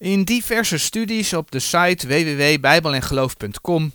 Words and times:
In 0.00 0.24
diverse 0.24 0.78
studies 0.78 1.32
op 1.32 1.50
de 1.50 1.58
site 1.58 2.06
www.bijbelengeloof.com 2.06 3.92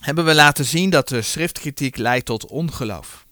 hebben 0.00 0.24
we 0.24 0.34
laten 0.34 0.64
zien 0.64 0.90
dat 0.90 1.08
de 1.08 1.22
schriftkritiek 1.22 1.96
leidt 1.96 2.26
tot 2.26 2.46
ongeloof. 2.46 3.26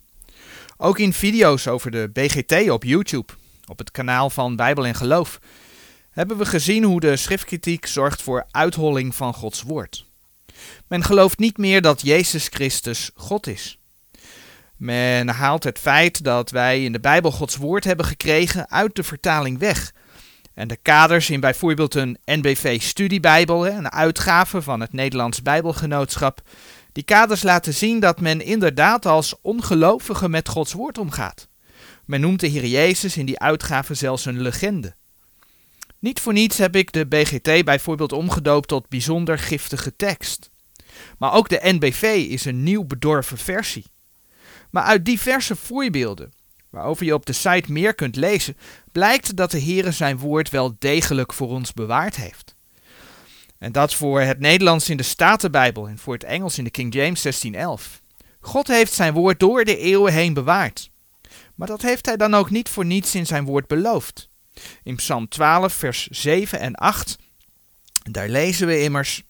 Ook 0.77 0.99
in 0.99 1.13
video's 1.13 1.67
over 1.67 1.91
de 1.91 2.09
BGT 2.13 2.69
op 2.69 2.83
YouTube, 2.83 3.33
op 3.65 3.77
het 3.77 3.91
kanaal 3.91 4.29
van 4.29 4.55
Bijbel 4.55 4.85
en 4.85 4.95
Geloof, 4.95 5.39
hebben 6.09 6.37
we 6.37 6.45
gezien 6.45 6.83
hoe 6.83 6.99
de 6.99 7.15
schriftkritiek 7.15 7.85
zorgt 7.85 8.21
voor 8.21 8.45
uitholling 8.51 9.15
van 9.15 9.33
Gods 9.33 9.61
woord. 9.61 10.05
Men 10.87 11.03
gelooft 11.03 11.39
niet 11.39 11.57
meer 11.57 11.81
dat 11.81 12.01
Jezus 12.01 12.47
Christus 12.47 13.11
God 13.15 13.47
is. 13.47 13.77
Men 14.75 15.29
haalt 15.29 15.63
het 15.63 15.79
feit 15.79 16.23
dat 16.23 16.51
wij 16.51 16.83
in 16.83 16.91
de 16.91 16.99
Bijbel 16.99 17.31
Gods 17.31 17.55
woord 17.55 17.83
hebben 17.83 18.05
gekregen 18.05 18.69
uit 18.69 18.95
de 18.95 19.03
vertaling 19.03 19.59
weg 19.59 19.93
en 20.53 20.67
de 20.67 20.77
kaders 20.81 21.29
in 21.29 21.39
bijvoorbeeld 21.39 21.95
een 21.95 22.17
NBV 22.25 22.81
studiebijbel, 22.81 23.67
een 23.67 23.91
uitgave 23.91 24.61
van 24.61 24.79
het 24.79 24.93
Nederlands 24.93 25.41
Bijbelgenootschap, 25.41 26.41
die 26.91 27.03
kaders 27.03 27.43
laten 27.43 27.73
zien 27.73 27.99
dat 27.99 28.19
men 28.19 28.41
inderdaad 28.41 29.05
als 29.05 29.35
ongelovige 29.41 30.29
met 30.29 30.49
Gods 30.49 30.73
woord 30.73 30.97
omgaat. 30.97 31.47
Men 32.05 32.21
noemt 32.21 32.39
de 32.39 32.47
Heer 32.47 32.65
Jezus 32.65 33.17
in 33.17 33.25
die 33.25 33.39
uitgave 33.39 33.93
zelfs 33.93 34.25
een 34.25 34.41
legende. 34.41 34.95
Niet 35.99 36.19
voor 36.19 36.33
niets 36.33 36.57
heb 36.57 36.75
ik 36.75 36.91
de 36.91 37.05
BGT 37.05 37.65
bijvoorbeeld 37.65 38.11
omgedoopt 38.11 38.67
tot 38.67 38.89
bijzonder 38.89 39.39
giftige 39.39 39.95
tekst. 39.95 40.51
Maar 41.17 41.33
ook 41.33 41.49
de 41.49 41.59
NBV 41.61 42.25
is 42.29 42.45
een 42.45 42.63
nieuw 42.63 42.83
bedorven 42.83 43.37
versie. 43.37 43.85
Maar 44.69 44.83
uit 44.83 45.05
diverse 45.05 45.55
voorbeelden 45.55 46.31
waarover 46.73 47.05
je 47.05 47.13
op 47.13 47.25
de 47.25 47.33
site 47.33 47.71
meer 47.71 47.95
kunt 47.95 48.15
lezen, 48.15 48.57
blijkt 48.93 49.35
dat 49.35 49.51
de 49.51 49.61
Heere 49.61 49.91
zijn 49.91 50.17
woord 50.17 50.49
wel 50.49 50.75
degelijk 50.79 51.33
voor 51.33 51.49
ons 51.49 51.73
bewaard 51.73 52.15
heeft. 52.15 52.55
En 53.57 53.71
dat 53.71 53.93
voor 53.93 54.21
het 54.21 54.39
Nederlands 54.39 54.89
in 54.89 54.97
de 54.97 55.03
Statenbijbel 55.03 55.87
en 55.87 55.97
voor 55.97 56.13
het 56.13 56.23
Engels 56.23 56.57
in 56.57 56.63
de 56.63 56.69
King 56.69 56.93
James 56.93 57.21
1611. 57.21 58.01
God 58.39 58.67
heeft 58.67 58.93
zijn 58.93 59.13
woord 59.13 59.39
door 59.39 59.65
de 59.65 59.77
eeuwen 59.77 60.13
heen 60.13 60.33
bewaard. 60.33 60.89
Maar 61.55 61.67
dat 61.67 61.81
heeft 61.81 62.05
hij 62.05 62.17
dan 62.17 62.33
ook 62.33 62.49
niet 62.49 62.69
voor 62.69 62.85
niets 62.85 63.15
in 63.15 63.25
zijn 63.25 63.45
woord 63.45 63.67
beloofd. 63.67 64.29
In 64.83 64.95
Psalm 64.95 65.27
12, 65.27 65.73
vers 65.73 66.07
7 66.07 66.59
en 66.59 66.75
8, 66.75 67.17
daar 68.11 68.29
lezen 68.29 68.67
we 68.67 68.81
immers, 68.81 69.23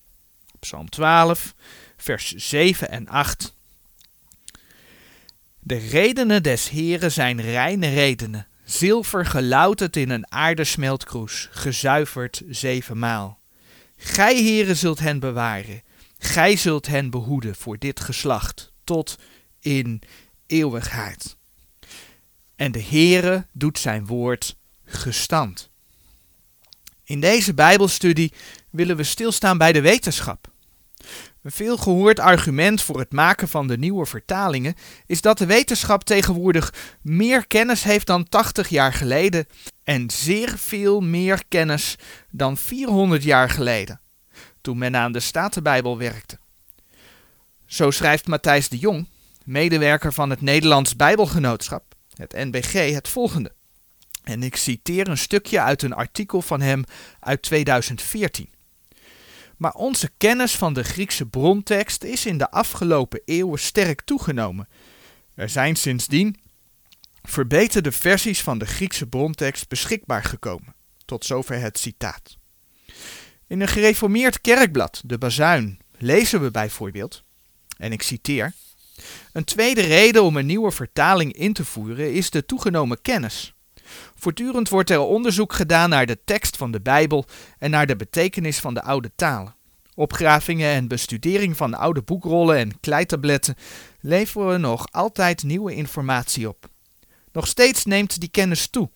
Psalm 0.59 0.89
12, 0.89 1.53
vers 1.97 2.31
7 2.31 2.89
en 2.89 3.07
8. 3.07 3.53
De 5.59 5.77
redenen 5.77 6.43
des 6.43 6.69
Heren 6.69 7.11
zijn 7.11 7.41
reine 7.41 7.89
redenen, 7.89 8.47
zilver 8.63 9.25
gelouterd 9.25 9.95
in 9.95 10.09
een 10.09 10.31
aardesmeltkroes, 10.31 11.47
gezuiverd 11.51 12.41
zevenmaal. 12.49 13.39
Gij, 13.97 14.35
Heren, 14.35 14.77
zult 14.77 14.99
hen 14.99 15.19
bewaren, 15.19 15.81
gij 16.17 16.55
zult 16.55 16.87
hen 16.87 17.09
behoeden 17.09 17.55
voor 17.55 17.77
dit 17.77 17.99
geslacht, 17.99 18.71
tot 18.83 19.19
in 19.59 20.01
eeuwigheid. 20.45 21.37
En 22.55 22.71
de 22.71 22.83
Heere 22.83 23.47
doet 23.51 23.79
zijn 23.79 24.05
woord 24.05 24.55
gestand. 24.85 25.69
In 27.03 27.19
deze 27.19 27.53
Bijbelstudie 27.53 28.33
willen 28.69 28.95
we 28.95 29.03
stilstaan 29.03 29.57
bij 29.57 29.71
de 29.71 29.81
wetenschap. 29.81 30.52
Een 31.43 31.51
veel 31.51 31.77
gehoord 31.77 32.19
argument 32.19 32.81
voor 32.81 32.99
het 32.99 33.11
maken 33.11 33.47
van 33.47 33.67
de 33.67 33.77
nieuwe 33.77 34.05
vertalingen 34.05 34.75
is 35.05 35.21
dat 35.21 35.37
de 35.37 35.45
wetenschap 35.45 36.03
tegenwoordig 36.03 36.73
meer 37.01 37.47
kennis 37.47 37.83
heeft 37.83 38.07
dan 38.07 38.29
80 38.29 38.69
jaar 38.69 38.93
geleden 38.93 39.45
en 39.83 40.09
zeer 40.09 40.57
veel 40.57 41.01
meer 41.01 41.43
kennis 41.47 41.95
dan 42.29 42.57
400 42.57 43.23
jaar 43.23 43.49
geleden, 43.49 44.01
toen 44.61 44.77
men 44.77 44.95
aan 44.95 45.11
de 45.11 45.19
Statenbijbel 45.19 45.97
werkte. 45.97 46.39
Zo 47.65 47.91
schrijft 47.91 48.27
Matthijs 48.27 48.69
de 48.69 48.77
Jong, 48.77 49.07
medewerker 49.45 50.13
van 50.13 50.29
het 50.29 50.41
Nederlands 50.41 50.95
Bijbelgenootschap, 50.95 51.83
het 52.13 52.31
NBG, 52.31 52.93
het 52.93 53.07
volgende. 53.07 53.51
En 54.23 54.43
ik 54.43 54.55
citeer 54.55 55.07
een 55.07 55.17
stukje 55.17 55.61
uit 55.61 55.81
een 55.81 55.93
artikel 55.93 56.41
van 56.41 56.61
hem 56.61 56.83
uit 57.19 57.41
2014. 57.41 58.49
Maar 59.57 59.73
onze 59.73 60.09
kennis 60.17 60.55
van 60.55 60.73
de 60.73 60.83
Griekse 60.83 61.25
brontekst 61.25 62.03
is 62.03 62.25
in 62.25 62.37
de 62.37 62.51
afgelopen 62.51 63.21
eeuwen 63.25 63.59
sterk 63.59 64.01
toegenomen. 64.01 64.67
Er 65.35 65.49
zijn 65.49 65.75
sindsdien 65.75 66.37
verbeterde 67.21 67.91
versies 67.91 68.41
van 68.41 68.57
de 68.57 68.65
Griekse 68.65 69.07
brontekst 69.07 69.67
beschikbaar 69.67 70.23
gekomen. 70.23 70.75
Tot 71.05 71.25
zover 71.25 71.59
het 71.59 71.79
citaat. 71.79 72.37
In 73.47 73.61
een 73.61 73.67
gereformeerd 73.67 74.41
kerkblad, 74.41 75.01
de 75.05 75.17
Bazuin, 75.17 75.79
lezen 75.97 76.41
we 76.41 76.51
bijvoorbeeld, 76.51 77.23
en 77.77 77.91
ik 77.91 78.01
citeer: 78.01 78.53
Een 79.33 79.43
tweede 79.43 79.81
reden 79.81 80.23
om 80.23 80.37
een 80.37 80.45
nieuwe 80.45 80.71
vertaling 80.71 81.33
in 81.33 81.53
te 81.53 81.65
voeren 81.65 82.13
is 82.13 82.29
de 82.29 82.45
toegenomen 82.45 83.01
kennis. 83.01 83.52
Voortdurend 84.15 84.69
wordt 84.69 84.89
er 84.89 84.99
onderzoek 84.99 85.53
gedaan 85.53 85.89
naar 85.89 86.05
de 86.05 86.19
tekst 86.25 86.57
van 86.57 86.71
de 86.71 86.81
Bijbel 86.81 87.25
en 87.59 87.69
naar 87.69 87.85
de 87.85 87.95
betekenis 87.95 88.59
van 88.59 88.73
de 88.73 88.81
oude 88.81 89.11
talen. 89.15 89.55
Opgravingen 89.95 90.69
en 90.69 90.87
bestudering 90.87 91.57
van 91.57 91.73
oude 91.73 92.01
boekrollen 92.01 92.57
en 92.57 92.79
kleitabletten 92.79 93.55
leveren 93.99 94.61
nog 94.61 94.87
altijd 94.91 95.43
nieuwe 95.43 95.75
informatie 95.75 96.47
op. 96.47 96.69
Nog 97.31 97.47
steeds 97.47 97.85
neemt 97.85 98.19
die 98.19 98.29
kennis 98.29 98.67
toe. 98.67 98.89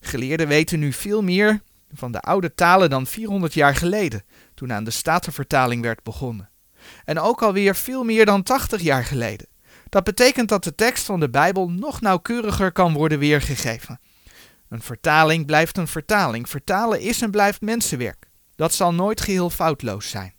Geleerden 0.00 0.48
weten 0.48 0.78
nu 0.78 0.92
veel 0.92 1.22
meer 1.22 1.60
van 1.92 2.12
de 2.12 2.20
oude 2.20 2.54
talen 2.54 2.90
dan 2.90 3.06
400 3.06 3.54
jaar 3.54 3.76
geleden, 3.76 4.22
toen 4.54 4.72
aan 4.72 4.84
de 4.84 4.90
Statenvertaling 4.90 5.82
werd 5.82 6.02
begonnen. 6.02 6.50
En 7.04 7.18
ook 7.18 7.42
alweer 7.42 7.74
veel 7.74 8.04
meer 8.04 8.26
dan 8.26 8.42
80 8.42 8.80
jaar 8.80 9.04
geleden. 9.04 9.46
Dat 9.88 10.04
betekent 10.04 10.48
dat 10.48 10.64
de 10.64 10.74
tekst 10.74 11.04
van 11.04 11.20
de 11.20 11.30
Bijbel 11.30 11.70
nog 11.70 12.00
nauwkeuriger 12.00 12.72
kan 12.72 12.92
worden 12.92 13.18
weergegeven. 13.18 14.00
Een 14.68 14.82
vertaling 14.82 15.46
blijft 15.46 15.76
een 15.76 15.88
vertaling. 15.88 16.48
Vertalen 16.48 17.00
is 17.00 17.22
en 17.22 17.30
blijft 17.30 17.60
mensenwerk. 17.60 18.26
Dat 18.56 18.74
zal 18.74 18.94
nooit 18.94 19.20
geheel 19.20 19.50
foutloos 19.50 20.10
zijn. 20.10 20.36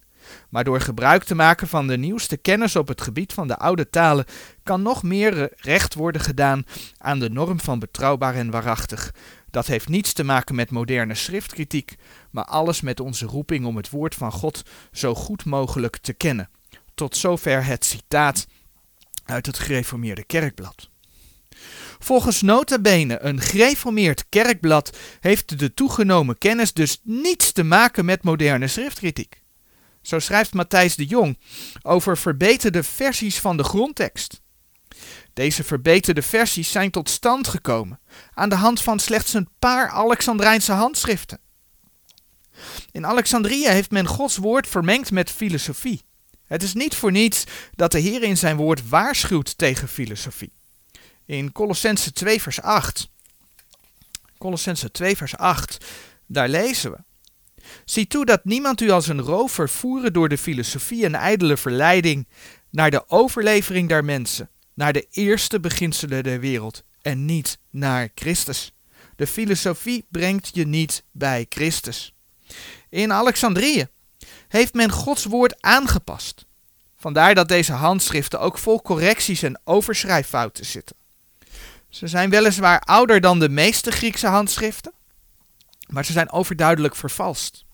Maar 0.49 0.63
door 0.63 0.81
gebruik 0.81 1.23
te 1.23 1.35
maken 1.35 1.67
van 1.67 1.87
de 1.87 1.97
nieuwste 1.97 2.37
kennis 2.37 2.75
op 2.75 2.87
het 2.87 3.01
gebied 3.01 3.33
van 3.33 3.47
de 3.47 3.57
oude 3.57 3.89
talen 3.89 4.25
kan 4.63 4.81
nog 4.81 5.03
meer 5.03 5.51
recht 5.55 5.93
worden 5.93 6.21
gedaan 6.21 6.63
aan 6.97 7.19
de 7.19 7.29
norm 7.29 7.59
van 7.59 7.79
betrouwbaar 7.79 8.35
en 8.35 8.51
waarachtig. 8.51 9.13
Dat 9.49 9.67
heeft 9.67 9.89
niets 9.89 10.13
te 10.13 10.23
maken 10.23 10.55
met 10.55 10.71
moderne 10.71 11.15
schriftkritiek, 11.15 11.95
maar 12.31 12.45
alles 12.45 12.81
met 12.81 12.99
onze 12.99 13.25
roeping 13.25 13.65
om 13.65 13.75
het 13.75 13.89
woord 13.89 14.15
van 14.15 14.31
God 14.31 14.63
zo 14.91 15.15
goed 15.15 15.45
mogelijk 15.45 15.97
te 15.97 16.13
kennen. 16.13 16.49
Tot 16.95 17.17
zover 17.17 17.65
het 17.65 17.85
citaat 17.85 18.47
uit 19.25 19.45
het 19.45 19.59
gereformeerde 19.59 20.23
kerkblad. 20.23 20.89
Volgens 21.99 22.41
nota 22.41 22.79
bene 22.79 23.19
een 23.21 23.41
gereformeerd 23.41 24.25
kerkblad 24.29 24.97
heeft 25.19 25.59
de 25.59 25.73
toegenomen 25.73 26.37
kennis 26.37 26.73
dus 26.73 26.99
niets 27.03 27.51
te 27.51 27.63
maken 27.63 28.05
met 28.05 28.23
moderne 28.23 28.67
schriftkritiek. 28.67 29.41
Zo 30.01 30.19
schrijft 30.19 30.53
Matthijs 30.53 30.95
de 30.95 31.05
Jong 31.05 31.39
over 31.81 32.17
verbeterde 32.17 32.83
versies 32.83 33.39
van 33.39 33.57
de 33.57 33.63
grondtekst. 33.63 34.41
Deze 35.33 35.63
verbeterde 35.63 36.21
versies 36.21 36.71
zijn 36.71 36.91
tot 36.91 37.09
stand 37.09 37.47
gekomen 37.47 37.99
aan 38.33 38.49
de 38.49 38.55
hand 38.55 38.81
van 38.81 38.99
slechts 38.99 39.33
een 39.33 39.49
paar 39.59 39.89
Alexandrijnse 39.89 40.71
handschriften. 40.71 41.39
In 42.91 43.05
Alexandrië 43.05 43.67
heeft 43.67 43.91
men 43.91 44.07
Gods 44.07 44.37
woord 44.37 44.67
vermengd 44.67 45.11
met 45.11 45.31
filosofie. 45.31 46.01
Het 46.45 46.63
is 46.63 46.73
niet 46.73 46.95
voor 46.95 47.11
niets 47.11 47.43
dat 47.75 47.91
de 47.91 47.99
Heer 47.99 48.23
in 48.23 48.37
zijn 48.37 48.55
woord 48.55 48.89
waarschuwt 48.89 49.57
tegen 49.57 49.87
filosofie 49.87 50.57
in 51.29 51.51
Colossense 51.51 52.11
2 52.11 52.41
vers 52.41 52.61
8. 52.61 53.09
Colossense 54.37 54.91
2 54.91 55.17
vers 55.17 55.37
8, 55.37 55.85
daar 56.25 56.49
lezen 56.49 56.91
we. 56.91 56.97
Zie 57.85 58.07
toe 58.07 58.25
dat 58.25 58.45
niemand 58.45 58.81
u 58.81 58.89
als 58.89 59.07
een 59.07 59.21
rover 59.21 59.69
voeren 59.69 60.13
door 60.13 60.29
de 60.29 60.37
filosofie 60.37 61.05
en 61.05 61.15
ijdele 61.15 61.57
verleiding 61.57 62.27
naar 62.69 62.91
de 62.91 63.09
overlevering 63.09 63.89
der 63.89 64.05
mensen, 64.05 64.49
naar 64.73 64.93
de 64.93 65.07
eerste 65.11 65.59
beginselen 65.59 66.23
der 66.23 66.39
wereld 66.39 66.83
en 67.01 67.25
niet 67.25 67.59
naar 67.69 68.09
Christus. 68.15 68.73
De 69.15 69.27
filosofie 69.27 70.05
brengt 70.09 70.49
je 70.53 70.67
niet 70.67 71.03
bij 71.11 71.45
Christus. 71.49 72.13
In 72.89 73.13
Alexandrië 73.13 73.87
heeft 74.47 74.73
men 74.73 74.91
Gods 74.91 75.25
woord 75.25 75.61
aangepast. 75.61 76.45
Vandaar 76.97 77.35
dat 77.35 77.47
deze 77.47 77.73
handschriften 77.73 78.39
ook 78.39 78.57
vol 78.57 78.81
correcties 78.81 79.43
en 79.43 79.61
overschrijffouten 79.63 80.65
zitten. 80.65 80.95
Ze 81.89 82.07
zijn 82.07 82.29
weliswaar 82.29 82.79
ouder 82.79 83.21
dan 83.21 83.39
de 83.39 83.49
meeste 83.49 83.91
Griekse 83.91 84.27
handschriften, 84.27 84.93
maar 85.87 86.05
ze 86.05 86.11
zijn 86.11 86.31
overduidelijk 86.31 86.95
vervalst. 86.95 87.65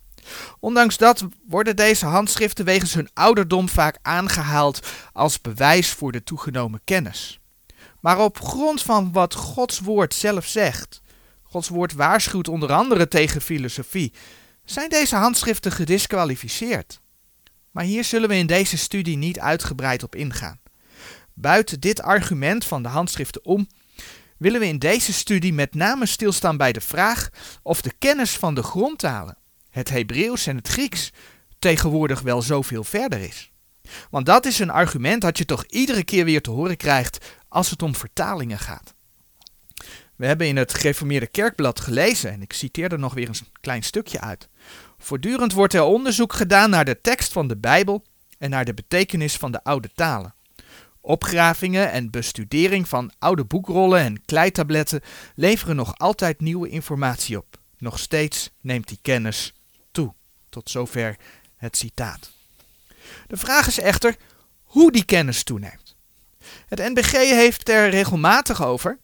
Ondanks 0.60 0.98
dat 0.98 1.26
worden 1.48 1.76
deze 1.76 2.06
handschriften 2.06 2.66
wegens 2.66 2.94
hun 2.94 3.10
ouderdom 3.14 3.70
vaak 3.70 3.98
aangehaald 4.02 4.88
als 5.14 5.42
bewijs 5.42 5.90
voor 5.90 6.12
de 6.12 6.24
toegenomen 6.24 6.82
kennis. 6.84 7.40
Maar 8.00 8.20
op 8.20 8.40
grond 8.40 8.82
van 8.82 9.12
wat 9.12 9.34
Gods 9.34 9.80
woord 9.80 10.14
zelf 10.14 10.46
zegt, 10.46 11.02
Gods 11.44 11.70
woord 11.70 11.94
waarschuwt 11.94 12.48
onder 12.48 12.72
andere 12.74 13.08
tegen 13.08 13.42
filosofie, 13.42 14.14
zijn 14.66 14.90
deze 14.90 15.16
handschriften 15.16 15.72
gedisqualificeerd. 15.72 17.02
Maar 17.72 17.84
hier 17.84 18.04
zullen 18.04 18.30
we 18.30 18.36
in 18.36 18.48
deze 18.48 18.78
studie 18.78 19.18
niet 19.18 19.40
uitgebreid 19.40 20.04
op 20.04 20.16
ingaan. 20.16 20.60
Buiten 21.34 21.80
dit 21.80 22.02
argument 22.02 22.66
van 22.66 22.84
de 22.84 22.90
handschriften 22.90 23.46
om, 23.46 23.68
willen 24.38 24.60
we 24.60 24.68
in 24.68 24.80
deze 24.80 25.14
studie 25.14 25.54
met 25.54 25.76
name 25.76 26.06
stilstaan 26.06 26.58
bij 26.58 26.72
de 26.72 26.82
vraag 26.82 27.30
of 27.64 27.82
de 27.82 27.92
kennis 28.00 28.38
van 28.38 28.56
de 28.56 28.64
grondtalen, 28.64 29.38
het 29.70 29.90
Hebreeuws 29.90 30.48
en 30.48 30.56
het 30.56 30.68
Grieks, 30.68 31.12
tegenwoordig 31.60 32.22
wel 32.22 32.42
zoveel 32.42 32.84
verder 32.84 33.20
is. 33.20 33.52
Want 34.10 34.26
dat 34.26 34.46
is 34.46 34.60
een 34.60 34.70
argument 34.70 35.22
dat 35.22 35.38
je 35.38 35.46
toch 35.46 35.66
iedere 35.66 36.04
keer 36.04 36.26
weer 36.26 36.42
te 36.42 36.52
horen 36.52 36.78
krijgt 36.78 37.26
als 37.48 37.70
het 37.70 37.82
om 37.82 37.96
vertalingen 37.96 38.60
gaat. 38.60 38.94
We 40.16 40.26
hebben 40.26 40.48
in 40.48 40.58
het 40.58 40.74
Gereformeerde 40.74 41.28
Kerkblad 41.28 41.80
gelezen, 41.80 42.32
en 42.32 42.42
ik 42.42 42.54
citeer 42.54 42.92
er 42.92 43.00
nog 43.00 43.14
weer 43.14 43.28
een 43.28 43.36
klein 43.62 43.84
stukje 43.84 44.22
uit. 44.22 44.50
Voortdurend 44.98 45.54
wordt 45.54 45.74
er 45.74 45.84
onderzoek 45.84 46.34
gedaan 46.34 46.70
naar 46.70 46.86
de 46.86 47.02
tekst 47.02 47.32
van 47.32 47.48
de 47.48 47.58
Bijbel 47.58 48.06
en 48.38 48.50
naar 48.50 48.66
de 48.66 48.74
betekenis 48.74 49.36
van 49.36 49.52
de 49.52 49.64
oude 49.64 49.90
talen. 49.96 50.35
Opgravingen 51.06 51.92
en 51.92 52.10
bestudering 52.10 52.88
van 52.88 53.12
oude 53.20 53.46
boekrollen 53.46 54.00
en 54.00 54.26
kleitabletten 54.26 55.02
leveren 55.36 55.76
nog 55.76 55.98
altijd 55.98 56.42
nieuwe 56.42 56.70
informatie 56.70 57.38
op. 57.38 57.58
Nog 57.78 58.00
steeds 58.00 58.52
neemt 58.62 58.88
die 58.88 59.00
kennis 59.02 59.54
toe. 59.92 60.14
Tot 60.50 60.70
zover 60.70 61.16
het 61.58 61.78
citaat. 61.78 62.32
De 63.28 63.38
vraag 63.38 63.68
is 63.68 63.80
echter 63.80 64.16
hoe 64.64 64.92
die 64.92 65.06
kennis 65.06 65.44
toeneemt. 65.44 65.96
Het 66.68 66.80
NBG 66.80 67.12
heeft 67.12 67.70
er 67.70 67.90
regelmatig 67.90 68.64
over 68.64 69.00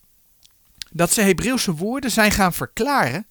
dat 0.92 1.12
ze 1.12 1.21
Hebreeuwse 1.21 1.75
woorden 1.75 2.12
zijn 2.12 2.31
gaan 2.31 2.53
verklaren 2.53 3.27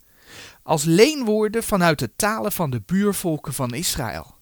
als 0.62 0.84
leenwoorden 0.84 1.62
vanuit 1.62 1.98
de 1.98 2.16
talen 2.16 2.52
van 2.52 2.70
de 2.70 2.80
buurvolken 2.80 3.54
van 3.54 3.74
Israël. 3.74 4.36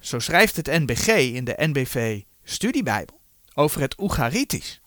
Zo 0.00 0.18
schrijft 0.18 0.56
het 0.56 0.66
NBG 0.66 1.06
in 1.08 1.44
de 1.44 1.54
NBV 1.56 2.22
Studiebijbel 2.44 3.20
over 3.54 3.80
het 3.80 4.00
Oegaritisch 4.00 4.80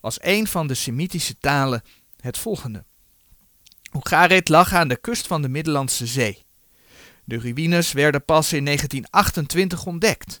als 0.00 0.18
een 0.20 0.46
van 0.46 0.66
de 0.66 0.74
Semitische 0.74 1.38
talen 1.38 1.82
het 2.20 2.38
volgende. 2.38 2.84
Oegarit 3.94 4.48
lag 4.48 4.72
aan 4.72 4.88
de 4.88 4.96
kust 4.96 5.26
van 5.26 5.42
de 5.42 5.48
Middellandse 5.48 6.06
Zee. 6.06 6.44
De 7.24 7.38
ruïnes 7.38 7.92
werden 7.92 8.24
pas 8.24 8.52
in 8.52 8.64
1928 8.64 9.86
ontdekt. 9.86 10.40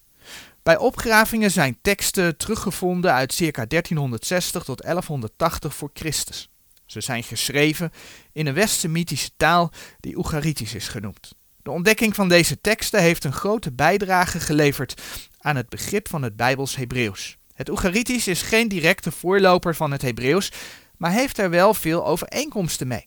Bij 0.62 0.76
opgravingen 0.76 1.50
zijn 1.50 1.78
teksten 1.82 2.36
teruggevonden 2.36 3.12
uit 3.12 3.32
circa 3.32 3.66
1360 3.66 4.64
tot 4.64 4.82
1180 4.82 5.74
voor 5.74 5.90
Christus. 5.92 6.48
Ze 6.86 7.00
zijn 7.00 7.22
geschreven 7.22 7.90
in 8.32 8.46
een 8.46 8.54
West-Semitische 8.54 9.30
taal 9.36 9.70
die 10.00 10.16
Oegaritisch 10.16 10.74
is 10.74 10.88
genoemd. 10.88 11.34
De 11.62 11.70
ontdekking 11.70 12.14
van 12.14 12.28
deze 12.28 12.60
teksten 12.60 13.02
heeft 13.02 13.24
een 13.24 13.32
grote 13.32 13.72
bijdrage 13.72 14.40
geleverd 14.40 15.02
aan 15.40 15.56
het 15.56 15.68
begrip 15.68 16.08
van 16.08 16.22
het 16.22 16.36
Bijbels 16.36 16.76
Hebreeuws. 16.76 17.36
Het 17.54 17.68
Oegaritisch 17.68 18.26
is 18.26 18.42
geen 18.42 18.68
directe 18.68 19.10
voorloper 19.10 19.74
van 19.74 19.90
het 19.90 20.02
Hebreeuws, 20.02 20.52
maar 20.96 21.12
heeft 21.12 21.38
er 21.38 21.50
wel 21.50 21.74
veel 21.74 22.06
overeenkomsten 22.06 22.86
mee. 22.86 23.04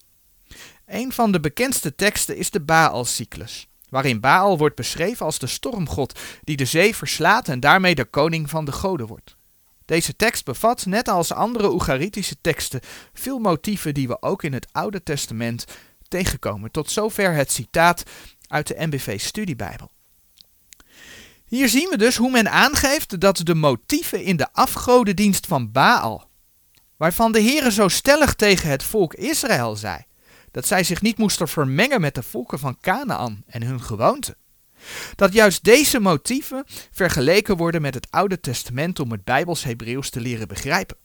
Een 0.86 1.12
van 1.12 1.31
de 1.31 1.40
bekendste 1.40 1.96
teksten 1.96 2.38
is 2.38 2.50
de 2.50 2.62
Baal-cyclus, 2.62 3.68
waarin 3.90 4.19
Baal 4.19 4.57
wordt 4.57 4.75
beschreven 4.75 5.25
als 5.25 5.40
de 5.40 5.48
stormgod 5.48 6.19
die 6.44 6.57
de 6.57 6.66
zee 6.66 6.96
verslaat 6.96 7.48
en 7.48 7.60
daarmee 7.60 7.96
de 7.96 8.06
koning 8.06 8.50
van 8.50 8.66
de 8.66 8.72
goden 8.72 9.07
wordt. 9.07 9.38
Deze 9.86 10.16
tekst 10.16 10.46
bevat, 10.46 10.86
net 10.86 11.07
als 11.07 11.31
andere 11.31 11.72
Oegaritische 11.72 12.36
teksten, 12.42 12.80
veel 13.13 13.40
motieven 13.40 13.94
die 13.94 14.07
we 14.07 14.22
ook 14.22 14.44
in 14.44 14.54
het 14.54 14.68
Oude 14.72 15.04
Testament 15.04 15.66
tegenkomen. 16.07 16.72
Tot 16.72 16.92
zover 16.92 17.34
het 17.34 17.52
citaat 17.52 18.04
uit 18.47 18.68
de 18.68 18.75
MBV 18.77 19.19
Studiebijbel. 19.19 19.92
Hier 21.45 21.69
zien 21.69 21.89
we 21.89 21.97
dus 21.97 22.15
hoe 22.15 22.31
men 22.31 22.51
aangeeft 22.51 23.19
dat 23.19 23.38
de 23.38 23.56
motieven 23.56 24.24
in 24.24 24.38
de 24.38 24.53
afgodendienst 24.53 25.47
van 25.47 25.71
Baal, 25.71 26.30
waarvan 26.97 27.31
de 27.31 27.42
Heere 27.42 27.71
zo 27.71 27.88
stellig 27.88 28.33
tegen 28.33 28.69
het 28.69 28.83
volk 28.83 29.13
Israël 29.13 29.75
zei, 29.75 29.97
dat 30.51 30.68
zij 30.68 30.83
zich 30.83 31.01
niet 31.01 31.18
moesten 31.18 31.47
vermengen 31.47 32.01
met 32.01 32.15
de 32.15 32.24
volken 32.24 32.59
van 32.59 32.77
Canaan 32.81 33.44
en 33.47 33.63
hun 33.63 33.81
gewoonten. 33.81 34.36
Dat 35.15 35.33
juist 35.33 35.63
deze 35.63 36.00
motieven 36.00 36.63
vergeleken 36.92 37.57
worden 37.57 37.81
met 37.81 37.94
het 37.94 38.07
Oude 38.09 38.39
Testament 38.39 39.00
om 39.00 39.12
het 39.12 39.24
Bijbels 39.24 39.63
Hebreeuws 39.63 40.09
te 40.09 40.21
leren 40.21 40.47
begrijpen. 40.47 40.97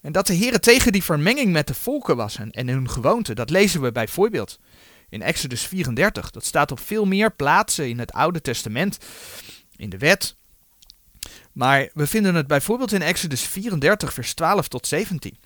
En 0.00 0.12
dat 0.12 0.26
de 0.26 0.36
Heere 0.36 0.60
tegen 0.60 0.92
die 0.92 1.04
vermenging 1.04 1.52
met 1.52 1.66
de 1.66 1.74
volken 1.74 2.16
was 2.16 2.38
en, 2.38 2.50
en 2.50 2.68
hun 2.68 2.90
gewoonten, 2.90 3.36
dat 3.36 3.50
lezen 3.50 3.80
we 3.80 3.92
bijvoorbeeld 3.92 4.58
in 5.08 5.22
Exodus 5.22 5.66
34. 5.66 6.30
Dat 6.30 6.44
staat 6.44 6.70
op 6.70 6.80
veel 6.80 7.04
meer 7.04 7.32
plaatsen 7.32 7.88
in 7.88 7.98
het 7.98 8.12
Oude 8.12 8.40
Testament, 8.40 8.98
in 9.76 9.90
de 9.90 9.98
wet. 9.98 10.36
Maar 11.52 11.90
we 11.92 12.06
vinden 12.06 12.34
het 12.34 12.46
bijvoorbeeld 12.46 12.92
in 12.92 13.02
Exodus 13.02 13.42
34, 13.42 14.12
vers 14.12 14.34
12 14.34 14.68
tot 14.68 14.86
17. 14.86 15.38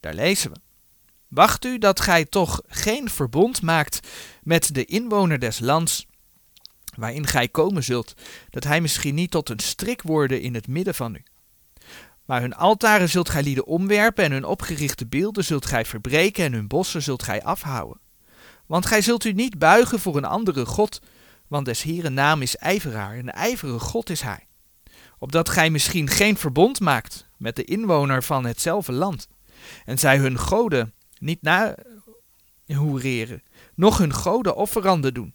Daar 0.00 0.14
lezen 0.14 0.50
we. 0.50 0.56
Wacht 1.28 1.64
u 1.64 1.78
dat 1.78 2.00
gij 2.00 2.24
toch 2.24 2.62
geen 2.66 3.10
verbond 3.10 3.62
maakt 3.62 4.08
met 4.42 4.74
de 4.74 4.84
inwoner 4.84 5.38
des 5.38 5.58
lands 5.58 6.06
waarin 6.96 7.26
gij 7.26 7.48
komen 7.48 7.84
zult, 7.84 8.14
dat 8.50 8.64
hij 8.64 8.80
misschien 8.80 9.14
niet 9.14 9.30
tot 9.30 9.48
een 9.48 9.58
strik 9.58 10.02
worden 10.02 10.40
in 10.40 10.54
het 10.54 10.68
midden 10.68 10.94
van 10.94 11.14
u. 11.14 11.22
Maar 12.24 12.40
hun 12.40 12.54
altaren 12.54 13.08
zult 13.08 13.28
gij 13.28 13.42
lieden 13.42 13.66
omwerpen 13.66 14.24
en 14.24 14.32
hun 14.32 14.44
opgerichte 14.44 15.06
beelden 15.06 15.44
zult 15.44 15.66
gij 15.66 15.84
verbreken 15.84 16.44
en 16.44 16.52
hun 16.52 16.66
bossen 16.66 17.02
zult 17.02 17.22
gij 17.22 17.42
afhouden. 17.42 18.00
Want 18.66 18.86
gij 18.86 19.00
zult 19.00 19.24
u 19.24 19.32
niet 19.32 19.58
buigen 19.58 20.00
voor 20.00 20.16
een 20.16 20.24
andere 20.24 20.66
God, 20.66 21.00
want 21.46 21.64
des 21.64 21.82
Heeren 21.82 22.14
naam 22.14 22.42
is 22.42 22.56
ijveraar 22.56 23.16
en 23.16 23.32
ijverige 23.32 23.78
God 23.78 24.10
is 24.10 24.20
hij. 24.20 24.46
Opdat 25.18 25.48
gij 25.48 25.70
misschien 25.70 26.08
geen 26.08 26.36
verbond 26.36 26.80
maakt 26.80 27.28
met 27.36 27.56
de 27.56 27.64
inwoner 27.64 28.22
van 28.22 28.46
hetzelfde 28.46 28.92
land, 28.92 29.28
en 29.84 29.98
zij 29.98 30.18
hun 30.18 30.38
goden 30.38 30.94
niet 31.18 31.42
nahoereren, 32.66 33.42
noch 33.74 33.98
hun 33.98 34.12
goden 34.12 34.56
offeranden 34.56 35.14
doen. 35.14 35.34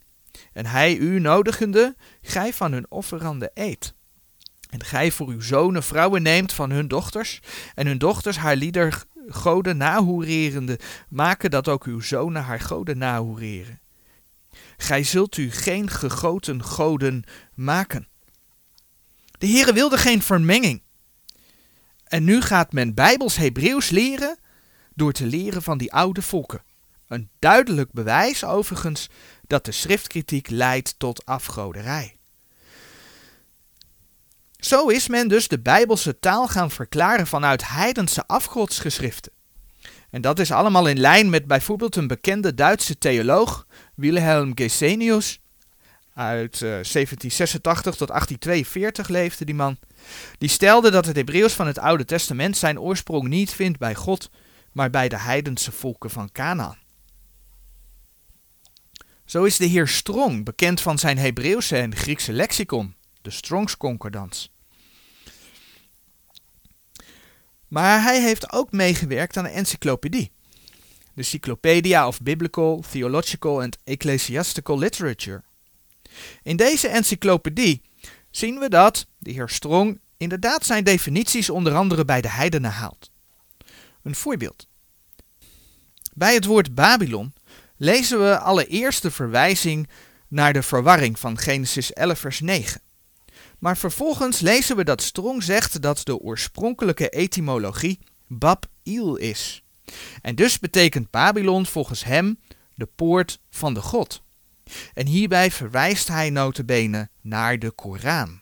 En 0.53 0.65
hij 0.65 0.97
u 0.97 1.19
nodigende, 1.19 1.95
gij 2.21 2.53
van 2.53 2.71
hun 2.71 2.85
offeranden 2.89 3.51
eet. 3.53 3.93
En 4.69 4.83
gij 4.83 5.11
voor 5.11 5.27
uw 5.27 5.41
zonen 5.41 5.83
vrouwen 5.83 6.21
neemt 6.21 6.53
van 6.53 6.71
hun 6.71 6.87
dochters, 6.87 7.39
en 7.75 7.87
hun 7.87 7.97
dochters 7.97 8.37
haar 8.37 8.55
lieder 8.55 9.03
goden 9.33 9.77
nahoererende, 9.77 10.79
maken 11.09 11.51
dat 11.51 11.67
ook 11.67 11.83
uw 11.83 11.99
zonen 11.99 12.43
haar 12.43 12.59
goden 12.59 12.97
nahoereren. 12.97 13.79
Gij 14.77 15.03
zult 15.03 15.37
u 15.37 15.51
geen 15.51 15.89
gegoten 15.89 16.63
goden 16.63 17.23
maken. 17.53 18.07
De 19.31 19.47
Heere 19.47 19.73
wilde 19.73 19.97
geen 19.97 20.21
vermenging. 20.21 20.81
En 22.03 22.23
nu 22.23 22.41
gaat 22.41 22.71
men 22.71 22.93
Bijbels 22.93 23.35
Hebreeuws 23.35 23.89
leren 23.89 24.37
door 24.93 25.11
te 25.11 25.25
leren 25.25 25.63
van 25.63 25.77
die 25.77 25.93
oude 25.93 26.21
volken. 26.21 26.63
Een 27.07 27.29
duidelijk 27.39 27.91
bewijs 27.91 28.43
overigens 28.43 29.07
dat 29.47 29.65
de 29.65 29.71
schriftkritiek 29.71 30.49
leidt 30.49 30.95
tot 30.97 31.25
afgoderij. 31.25 32.19
Zo 34.61 34.87
is 34.87 35.07
men 35.07 35.27
dus 35.27 35.47
de 35.47 35.59
Bijbelse 35.59 36.19
taal 36.19 36.47
gaan 36.47 36.71
verklaren 36.71 37.27
vanuit 37.27 37.67
heidense 37.67 38.27
afgodsgeschriften. 38.27 39.31
En 40.09 40.21
dat 40.21 40.39
is 40.39 40.51
allemaal 40.51 40.87
in 40.87 40.99
lijn 40.99 41.29
met 41.29 41.47
bijvoorbeeld 41.47 41.95
een 41.95 42.07
bekende 42.07 42.53
Duitse 42.53 42.97
theoloog, 42.97 43.67
Wilhelm 43.95 44.51
Gesenius. 44.55 45.39
Uit 46.13 46.59
1786 46.59 47.93
eh, 47.93 47.99
tot 47.99 48.07
1842 48.07 49.07
leefde 49.07 49.45
die 49.45 49.55
man. 49.55 49.77
Die 50.37 50.49
stelde 50.49 50.91
dat 50.91 51.05
het 51.05 51.15
Hebreeuws 51.15 51.53
van 51.53 51.67
het 51.67 51.77
Oude 51.77 52.05
Testament 52.05 52.57
zijn 52.57 52.79
oorsprong 52.79 53.27
niet 53.27 53.51
vindt 53.51 53.77
bij 53.77 53.95
God, 53.95 54.29
maar 54.71 54.89
bij 54.89 55.09
de 55.09 55.19
heidense 55.19 55.71
volken 55.71 56.09
van 56.09 56.31
Canaan. 56.31 56.77
Zo 59.25 59.43
is 59.43 59.57
de 59.57 59.65
heer 59.65 59.87
Strong 59.87 60.45
bekend 60.45 60.81
van 60.81 60.99
zijn 60.99 61.17
Hebreeuwse 61.17 61.77
en 61.77 61.95
Griekse 61.95 62.33
lexicon, 62.33 62.95
de 63.21 63.29
Strongs 63.29 63.77
Concordans. 63.77 64.51
Maar 67.67 68.03
hij 68.03 68.21
heeft 68.21 68.51
ook 68.51 68.71
meegewerkt 68.71 69.37
aan 69.37 69.45
een 69.45 69.51
encyclopedie. 69.51 70.31
De 71.13 71.23
Cyclopedia 71.23 72.07
of 72.07 72.21
Biblical, 72.21 72.83
Theological 72.91 73.61
and 73.61 73.77
Ecclesiastical 73.83 74.77
Literature. 74.77 75.43
In 76.43 76.55
deze 76.55 76.87
encyclopedie 76.87 77.81
zien 78.31 78.59
we 78.59 78.69
dat 78.69 79.07
de 79.17 79.31
heer 79.31 79.49
Strong 79.49 79.99
inderdaad 80.17 80.65
zijn 80.65 80.83
definities 80.83 81.49
onder 81.49 81.73
andere 81.73 82.05
bij 82.05 82.21
de 82.21 82.29
heidenen 82.29 82.71
haalt. 82.71 83.11
Een 84.03 84.15
voorbeeld. 84.15 84.67
Bij 86.13 86.33
het 86.33 86.45
woord 86.45 86.75
Babylon 86.75 87.33
lezen 87.77 88.19
we 88.19 88.39
allereerst 88.39 89.01
de 89.01 89.11
verwijzing 89.11 89.89
naar 90.27 90.53
de 90.53 90.63
verwarring 90.63 91.19
van 91.19 91.37
Genesis 91.37 91.93
11 91.93 92.19
vers 92.19 92.39
9. 92.39 92.81
Maar 93.61 93.77
vervolgens 93.77 94.39
lezen 94.39 94.75
we 94.75 94.83
dat 94.83 95.01
Strong 95.01 95.43
zegt 95.43 95.81
dat 95.81 96.01
de 96.03 96.17
oorspronkelijke 96.17 97.09
etymologie 97.09 97.99
Bab-il 98.27 99.15
is. 99.15 99.63
En 100.21 100.35
dus 100.35 100.59
betekent 100.59 101.09
Babylon 101.09 101.65
volgens 101.65 102.03
hem 102.03 102.39
de 102.75 102.85
poort 102.85 103.39
van 103.49 103.73
de 103.73 103.81
God. 103.81 104.21
En 104.93 105.07
hierbij 105.07 105.51
verwijst 105.51 106.07
hij 106.07 106.29
notabene 106.29 107.09
naar 107.21 107.59
de 107.59 107.71
Koran. 107.71 108.41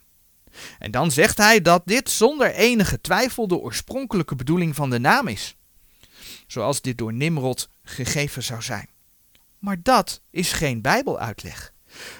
En 0.78 0.90
dan 0.90 1.10
zegt 1.10 1.38
hij 1.38 1.60
dat 1.60 1.82
dit 1.84 2.10
zonder 2.10 2.54
enige 2.54 3.00
twijfel 3.00 3.48
de 3.48 3.56
oorspronkelijke 3.56 4.34
bedoeling 4.34 4.74
van 4.74 4.90
de 4.90 4.98
naam 4.98 5.28
is. 5.28 5.56
Zoals 6.46 6.80
dit 6.80 6.98
door 6.98 7.12
Nimrod 7.12 7.68
gegeven 7.82 8.42
zou 8.42 8.62
zijn. 8.62 8.88
Maar 9.58 9.82
dat 9.82 10.20
is 10.30 10.52
geen 10.52 10.82
Bijbeluitleg. 10.82 11.72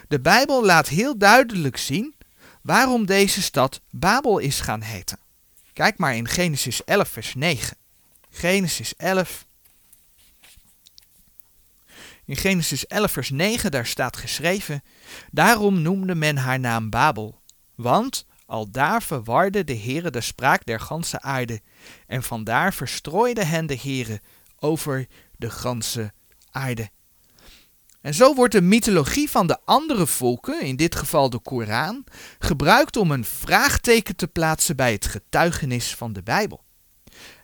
De 0.07 0.19
Bijbel 0.19 0.65
laat 0.65 0.87
heel 0.87 1.17
duidelijk 1.17 1.77
zien 1.77 2.15
waarom 2.61 3.05
deze 3.05 3.41
stad 3.41 3.81
Babel 3.89 4.37
is 4.37 4.59
gaan 4.59 4.81
heten. 4.81 5.19
Kijk 5.73 5.97
maar 5.97 6.15
in 6.15 6.27
Genesis 6.27 6.83
11, 6.83 7.09
vers 7.09 7.35
9. 7.35 7.77
Genesis 8.29 8.95
11. 8.95 9.45
In 12.25 12.35
Genesis 12.35 12.87
11, 12.87 13.11
vers 13.11 13.29
9, 13.29 13.71
daar 13.71 13.85
staat 13.85 14.17
geschreven: 14.17 14.83
Daarom 15.31 15.81
noemde 15.81 16.15
men 16.15 16.37
haar 16.37 16.59
naam 16.59 16.89
Babel, 16.89 17.41
want 17.75 18.25
al 18.45 18.71
daar 18.71 19.03
verwarde 19.03 19.63
de 19.63 19.77
Heere 19.77 20.09
de 20.09 20.21
spraak 20.21 20.65
der 20.65 20.79
ganse 20.79 21.21
aarde, 21.21 21.61
en 22.07 22.23
vandaar 22.23 22.73
verstrooide 22.73 23.45
hen 23.45 23.65
de 23.65 23.77
Heere 23.81 24.21
over 24.59 25.07
de 25.37 25.49
ganse 25.49 26.13
aarde. 26.51 26.89
En 28.01 28.13
zo 28.13 28.35
wordt 28.35 28.53
de 28.53 28.61
mythologie 28.61 29.29
van 29.29 29.47
de 29.47 29.57
andere 29.65 30.07
volken, 30.07 30.61
in 30.61 30.75
dit 30.75 30.95
geval 30.95 31.29
de 31.29 31.39
Koran, 31.39 32.03
gebruikt 32.39 32.97
om 32.97 33.11
een 33.11 33.25
vraagteken 33.25 34.15
te 34.15 34.27
plaatsen 34.27 34.75
bij 34.75 34.91
het 34.91 35.05
getuigenis 35.05 35.95
van 35.95 36.13
de 36.13 36.23
Bijbel. 36.23 36.63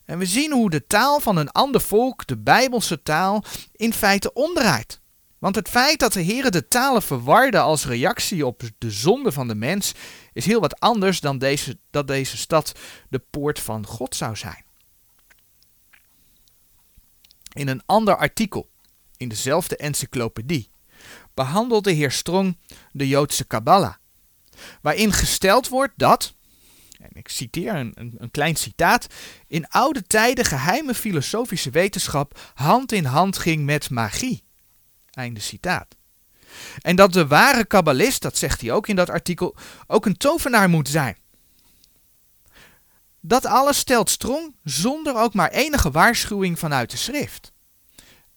En 0.05 0.17
we 0.17 0.25
zien 0.25 0.51
hoe 0.51 0.69
de 0.69 0.87
taal 0.87 1.19
van 1.19 1.37
een 1.37 1.51
ander 1.51 1.81
volk, 1.81 2.27
de 2.27 2.37
Bijbelse 2.37 3.03
taal, 3.03 3.43
in 3.71 3.93
feite 3.93 4.33
omdraait. 4.33 5.01
Want 5.37 5.55
het 5.55 5.69
feit 5.69 5.99
dat 5.99 6.13
de 6.13 6.21
Heer 6.21 6.51
de 6.51 6.67
talen 6.67 7.01
verwarde 7.01 7.59
als 7.59 7.85
reactie 7.85 8.45
op 8.45 8.61
de 8.77 8.91
zonde 8.91 9.31
van 9.31 9.47
de 9.47 9.55
mens, 9.55 9.93
is 10.33 10.45
heel 10.45 10.59
wat 10.59 10.79
anders 10.79 11.19
dan 11.19 11.37
deze, 11.37 11.77
dat 11.89 12.07
deze 12.07 12.37
stad 12.37 12.71
de 13.09 13.19
poort 13.19 13.59
van 13.59 13.85
God 13.85 14.15
zou 14.15 14.35
zijn. 14.35 14.65
In 17.53 17.67
een 17.67 17.81
ander 17.85 18.17
artikel, 18.17 18.69
in 19.17 19.27
dezelfde 19.27 19.77
encyclopedie, 19.77 20.69
behandelt 21.33 21.83
de 21.83 21.91
heer 21.91 22.12
Strong 22.12 22.57
de 22.91 23.07
Joodse 23.07 23.45
Kabbalah, 23.45 23.93
waarin 24.81 25.13
gesteld 25.13 25.67
wordt 25.67 25.93
dat, 25.95 26.33
en 27.00 27.09
ik 27.13 27.29
citeer 27.29 27.75
een, 27.75 27.91
een, 27.95 28.15
een, 28.17 28.31
klein 28.31 28.55
citaat, 28.55 29.07
in 29.47 29.67
oude 29.67 30.03
tijden 30.03 30.45
geheime 30.45 30.93
filosofische 30.93 31.69
wetenschap 31.69 32.39
hand 32.53 32.91
in 32.91 33.05
hand 33.05 33.38
ging 33.38 33.65
met 33.65 33.89
magie. 33.89 34.43
Einde 35.12 35.39
citaat. 35.39 35.95
En 36.81 36.95
dat 36.95 37.13
de 37.13 37.27
ware 37.27 37.65
kabbalist, 37.65 38.21
dat 38.21 38.38
zegt 38.38 38.62
hij 38.62 38.71
ook 38.71 38.88
in 38.88 38.95
dat 38.95 39.09
artikel, 39.09 39.55
ook 39.88 40.05
een 40.05 40.17
tovenaar 40.17 40.69
moet 40.69 40.89
zijn. 40.89 41.17
Dat 43.19 43.45
alles 43.45 43.77
stelt 43.77 44.09
Strong 44.09 44.55
zonder 44.63 45.15
ook 45.15 45.33
maar 45.33 45.51
enige 45.51 45.91
waarschuwing 45.91 46.59
vanuit 46.59 46.91
de 46.91 46.97
schrift. 46.97 47.51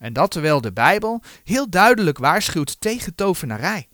En 0.00 0.12
dat 0.12 0.30
terwijl 0.30 0.60
de 0.60 0.72
Bijbel 0.72 1.22
heel 1.44 1.70
duidelijk 1.70 2.18
waarschuwt 2.18 2.80
tegen 2.80 3.14
tovenarij. 3.14 3.88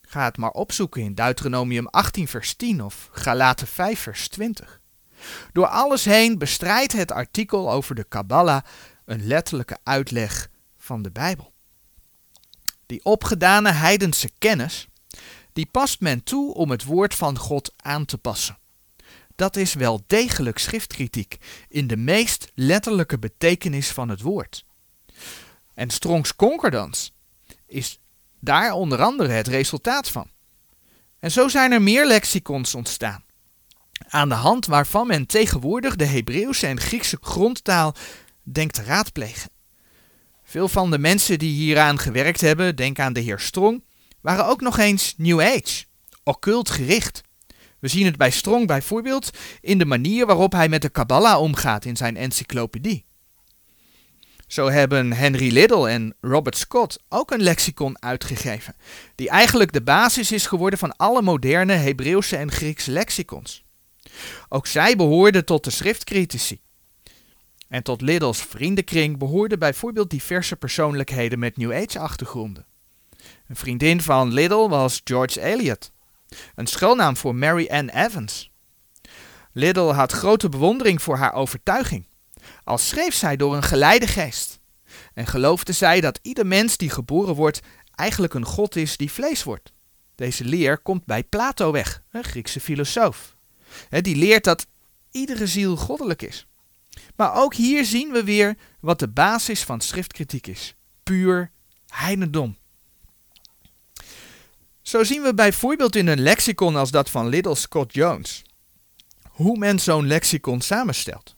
Ga 0.00 0.24
het 0.24 0.36
maar 0.36 0.50
opzoeken 0.50 1.02
in 1.02 1.14
Deuteronomium 1.14 1.86
18 1.86 2.28
vers 2.28 2.54
10 2.54 2.82
of 2.82 3.08
Galaten 3.12 3.66
5 3.66 4.00
vers 4.00 4.28
20. 4.28 4.80
Door 5.52 5.66
alles 5.66 6.04
heen 6.04 6.38
bestrijdt 6.38 6.92
het 6.92 7.12
artikel 7.12 7.72
over 7.72 7.94
de 7.94 8.04
Kabbalah 8.04 8.62
een 9.04 9.26
letterlijke 9.26 9.78
uitleg 9.82 10.48
van 10.76 11.02
de 11.02 11.10
Bijbel. 11.10 11.52
Die 12.86 13.04
opgedane 13.04 13.70
heidense 13.70 14.30
kennis, 14.38 14.88
die 15.52 15.68
past 15.70 16.00
men 16.00 16.22
toe 16.22 16.54
om 16.54 16.70
het 16.70 16.84
woord 16.84 17.14
van 17.14 17.38
God 17.38 17.72
aan 17.76 18.04
te 18.04 18.18
passen. 18.18 18.58
Dat 19.36 19.56
is 19.56 19.74
wel 19.74 20.00
degelijk 20.06 20.58
schriftkritiek 20.58 21.36
in 21.68 21.86
de 21.86 21.96
meest 21.96 22.50
letterlijke 22.54 23.18
betekenis 23.18 23.90
van 23.90 24.08
het 24.08 24.20
woord. 24.20 24.64
En 25.74 25.90
Strongs 25.90 26.36
Concordance 26.36 27.10
is 27.66 28.00
daar 28.40 28.72
onder 28.72 29.02
andere 29.02 29.32
het 29.32 29.46
resultaat 29.46 30.08
van. 30.08 30.30
En 31.18 31.30
zo 31.30 31.48
zijn 31.48 31.72
er 31.72 31.82
meer 31.82 32.06
lexicons 32.06 32.74
ontstaan, 32.74 33.24
aan 34.08 34.28
de 34.28 34.34
hand 34.34 34.66
waarvan 34.66 35.06
men 35.06 35.26
tegenwoordig 35.26 35.96
de 35.96 36.04
Hebreeuwse 36.04 36.66
en 36.66 36.80
Griekse 36.80 37.18
grondtaal 37.20 37.94
denkt 38.42 38.74
te 38.74 38.82
raadplegen. 38.82 39.50
Veel 40.44 40.68
van 40.68 40.90
de 40.90 40.98
mensen 40.98 41.38
die 41.38 41.52
hieraan 41.52 41.98
gewerkt 41.98 42.40
hebben, 42.40 42.76
denk 42.76 42.98
aan 42.98 43.12
de 43.12 43.20
heer 43.20 43.38
Strong, 43.38 43.84
waren 44.20 44.46
ook 44.46 44.60
nog 44.60 44.78
eens 44.78 45.14
New 45.16 45.40
Age, 45.40 45.84
occult 46.24 46.70
gericht. 46.70 47.22
We 47.78 47.88
zien 47.88 48.06
het 48.06 48.16
bij 48.16 48.30
Strong 48.30 48.66
bijvoorbeeld 48.66 49.30
in 49.60 49.78
de 49.78 49.84
manier 49.84 50.26
waarop 50.26 50.52
hij 50.52 50.68
met 50.68 50.82
de 50.82 50.88
Kabbalah 50.88 51.40
omgaat 51.40 51.84
in 51.84 51.96
zijn 51.96 52.16
encyclopedie. 52.16 53.04
Zo 54.52 54.70
hebben 54.70 55.12
Henry 55.12 55.52
Liddell 55.52 55.84
en 55.84 56.14
Robert 56.20 56.56
Scott 56.56 56.98
ook 57.08 57.30
een 57.30 57.42
lexicon 57.42 58.02
uitgegeven, 58.02 58.74
die 59.14 59.28
eigenlijk 59.28 59.72
de 59.72 59.82
basis 59.82 60.32
is 60.32 60.46
geworden 60.46 60.78
van 60.78 60.96
alle 60.96 61.22
moderne 61.22 61.72
Hebreeuwse 61.72 62.36
en 62.36 62.50
Griekse 62.50 62.90
lexicons. 62.90 63.64
Ook 64.48 64.66
zij 64.66 64.96
behoorden 64.96 65.44
tot 65.44 65.64
de 65.64 65.70
schriftcritici. 65.70 66.60
En 67.68 67.82
tot 67.82 68.00
Liddell's 68.00 68.42
vriendenkring 68.42 69.18
behoorden 69.18 69.58
bijvoorbeeld 69.58 70.10
diverse 70.10 70.56
persoonlijkheden 70.56 71.38
met 71.38 71.56
New 71.56 71.72
Age-achtergronden. 71.72 72.66
Een 73.48 73.56
vriendin 73.56 74.00
van 74.00 74.32
Liddell 74.32 74.68
was 74.68 75.00
George 75.04 75.40
Eliot, 75.40 75.92
een 76.54 76.66
schuilnaam 76.66 77.16
voor 77.16 77.34
Mary 77.34 77.68
Ann 77.70 77.88
Evans. 77.88 78.50
Liddell 79.52 79.92
had 79.92 80.12
grote 80.12 80.48
bewondering 80.48 81.02
voor 81.02 81.16
haar 81.16 81.32
overtuiging, 81.32 82.06
al 82.64 82.78
schreef 82.78 83.14
zij 83.14 83.36
door 83.36 83.56
een 83.56 83.62
geleide 83.62 84.06
geest. 84.06 84.60
En 85.14 85.26
geloofde 85.26 85.72
zij 85.72 86.00
dat 86.00 86.18
ieder 86.22 86.46
mens 86.46 86.76
die 86.76 86.90
geboren 86.90 87.34
wordt 87.34 87.60
eigenlijk 87.94 88.34
een 88.34 88.44
god 88.44 88.76
is 88.76 88.96
die 88.96 89.12
vlees 89.12 89.42
wordt. 89.42 89.72
Deze 90.14 90.44
leer 90.44 90.78
komt 90.78 91.04
bij 91.04 91.24
Plato 91.24 91.72
weg, 91.72 92.02
een 92.10 92.24
Griekse 92.24 92.60
filosoof. 92.60 93.36
Die 93.88 94.16
leert 94.16 94.44
dat 94.44 94.66
iedere 95.10 95.46
ziel 95.46 95.76
goddelijk 95.76 96.22
is. 96.22 96.46
Maar 97.16 97.34
ook 97.34 97.54
hier 97.54 97.84
zien 97.84 98.12
we 98.12 98.24
weer 98.24 98.56
wat 98.80 98.98
de 98.98 99.08
basis 99.08 99.62
van 99.62 99.80
schriftkritiek 99.80 100.46
is. 100.46 100.74
Puur 101.02 101.50
heidendom. 101.86 102.56
Zo 104.82 105.04
zien 105.04 105.22
we 105.22 105.34
bijvoorbeeld 105.34 105.96
in 105.96 106.06
een 106.06 106.20
lexicon 106.20 106.76
als 106.76 106.90
dat 106.90 107.10
van 107.10 107.28
Little 107.28 107.54
Scott 107.54 107.94
Jones 107.94 108.42
hoe 109.32 109.58
men 109.58 109.78
zo'n 109.78 110.06
lexicon 110.06 110.60
samenstelt. 110.60 111.36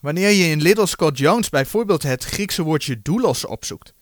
Wanneer 0.00 0.30
je 0.30 0.44
in 0.44 0.62
Little 0.62 0.86
Scott 0.86 1.18
Jones 1.18 1.48
bijvoorbeeld 1.48 2.02
het 2.02 2.24
Griekse 2.24 2.62
woordje 2.62 3.02
doulos 3.02 3.44
opzoekt, 3.44 3.92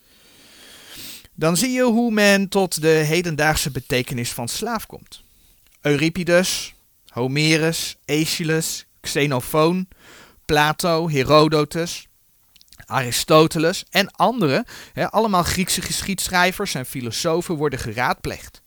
dan 1.35 1.57
zie 1.57 1.71
je 1.71 1.83
hoe 1.83 2.13
men 2.13 2.49
tot 2.49 2.81
de 2.81 2.89
hedendaagse 2.89 3.71
betekenis 3.71 4.33
van 4.33 4.49
slaaf 4.49 4.87
komt. 4.87 5.23
Euripides, 5.81 6.75
Homerus, 7.09 7.97
Aeschylus, 8.05 8.87
Xenofoon, 9.01 9.89
Plato, 10.45 11.09
Herodotus, 11.09 12.09
Aristoteles 12.87 13.85
en 13.91 14.11
anderen, 14.11 14.65
allemaal 14.95 15.43
Griekse 15.43 15.83
geschiedschrijvers 15.83 16.75
en 16.75 16.87
filosofen, 16.87 17.55
worden 17.55 17.79
geraadpleegd. 17.79 18.63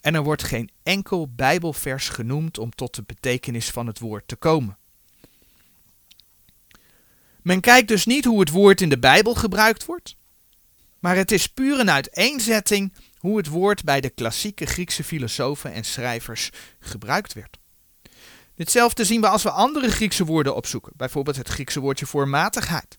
En 0.00 0.14
er 0.14 0.22
wordt 0.22 0.42
geen 0.42 0.70
enkel 0.82 1.32
Bijbelvers 1.34 2.08
genoemd 2.08 2.58
om 2.58 2.70
tot 2.70 2.94
de 2.94 3.02
betekenis 3.06 3.70
van 3.70 3.86
het 3.86 3.98
woord 3.98 4.28
te 4.28 4.36
komen. 4.36 4.76
Men 7.42 7.60
kijkt 7.60 7.88
dus 7.88 8.06
niet 8.06 8.24
hoe 8.24 8.40
het 8.40 8.50
woord 8.50 8.80
in 8.80 8.88
de 8.88 8.98
Bijbel 8.98 9.34
gebruikt 9.34 9.84
wordt, 9.84 10.16
maar 10.98 11.16
het 11.16 11.32
is 11.32 11.46
puur 11.46 11.80
een 11.80 11.90
uiteenzetting 11.90 12.92
hoe 13.18 13.36
het 13.36 13.48
woord 13.48 13.84
bij 13.84 14.00
de 14.00 14.10
klassieke 14.10 14.66
Griekse 14.66 15.04
filosofen 15.04 15.72
en 15.72 15.84
schrijvers 15.84 16.50
gebruikt 16.80 17.32
werd. 17.32 17.58
Ditzelfde 18.54 19.04
zien 19.04 19.20
we 19.20 19.28
als 19.28 19.42
we 19.42 19.50
andere 19.50 19.90
Griekse 19.90 20.24
woorden 20.24 20.54
opzoeken, 20.54 20.92
bijvoorbeeld 20.96 21.36
het 21.36 21.48
Griekse 21.48 21.80
woordje 21.80 22.06
voor 22.06 22.28
matigheid. 22.28 22.98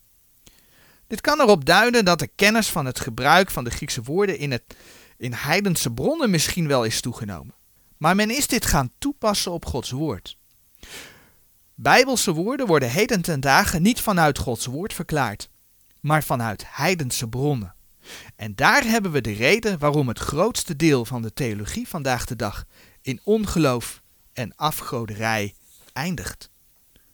Dit 1.06 1.20
kan 1.20 1.40
erop 1.40 1.64
duiden 1.64 2.04
dat 2.04 2.18
de 2.18 2.28
kennis 2.36 2.68
van 2.68 2.86
het 2.86 3.00
gebruik 3.00 3.50
van 3.50 3.64
de 3.64 3.70
Griekse 3.70 4.02
woorden 4.02 4.38
in, 4.38 4.50
het, 4.50 4.62
in 5.16 5.32
heidense 5.32 5.90
bronnen 5.90 6.30
misschien 6.30 6.68
wel 6.68 6.84
is 6.84 7.00
toegenomen. 7.00 7.54
Maar 7.96 8.14
men 8.14 8.30
is 8.30 8.46
dit 8.46 8.66
gaan 8.66 8.92
toepassen 8.98 9.52
op 9.52 9.66
Gods 9.66 9.90
woord. 9.90 10.36
Bijbelse 11.74 12.32
woorden 12.32 12.66
worden 12.66 12.90
heden 12.90 13.22
ten 13.22 13.40
dagen 13.40 13.82
niet 13.82 14.00
vanuit 14.00 14.38
Gods 14.38 14.66
woord 14.66 14.92
verklaard, 14.92 15.50
maar 16.00 16.22
vanuit 16.24 16.64
heidense 16.68 17.28
bronnen. 17.28 17.74
En 18.36 18.54
daar 18.54 18.84
hebben 18.84 19.10
we 19.10 19.20
de 19.20 19.32
reden 19.32 19.78
waarom 19.78 20.08
het 20.08 20.18
grootste 20.18 20.76
deel 20.76 21.04
van 21.04 21.22
de 21.22 21.32
theologie 21.32 21.88
vandaag 21.88 22.24
de 22.24 22.36
dag 22.36 22.64
in 23.02 23.20
ongeloof 23.24 24.02
en 24.32 24.56
afgoderij 24.56 25.54
eindigt. 25.92 26.50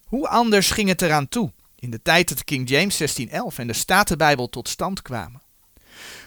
Hoe 0.05 0.27
anders 0.27 0.71
ging 0.71 0.89
het 0.89 1.01
eraan 1.01 1.27
toe 1.27 1.51
in 1.75 1.91
de 1.91 2.01
tijd 2.01 2.29
dat 2.29 2.43
King 2.43 2.69
James 2.69 2.97
1611 2.97 3.57
en 3.57 3.67
de 3.67 3.73
Statenbijbel 3.73 4.49
tot 4.49 4.69
stand 4.69 5.01
kwamen? 5.01 5.41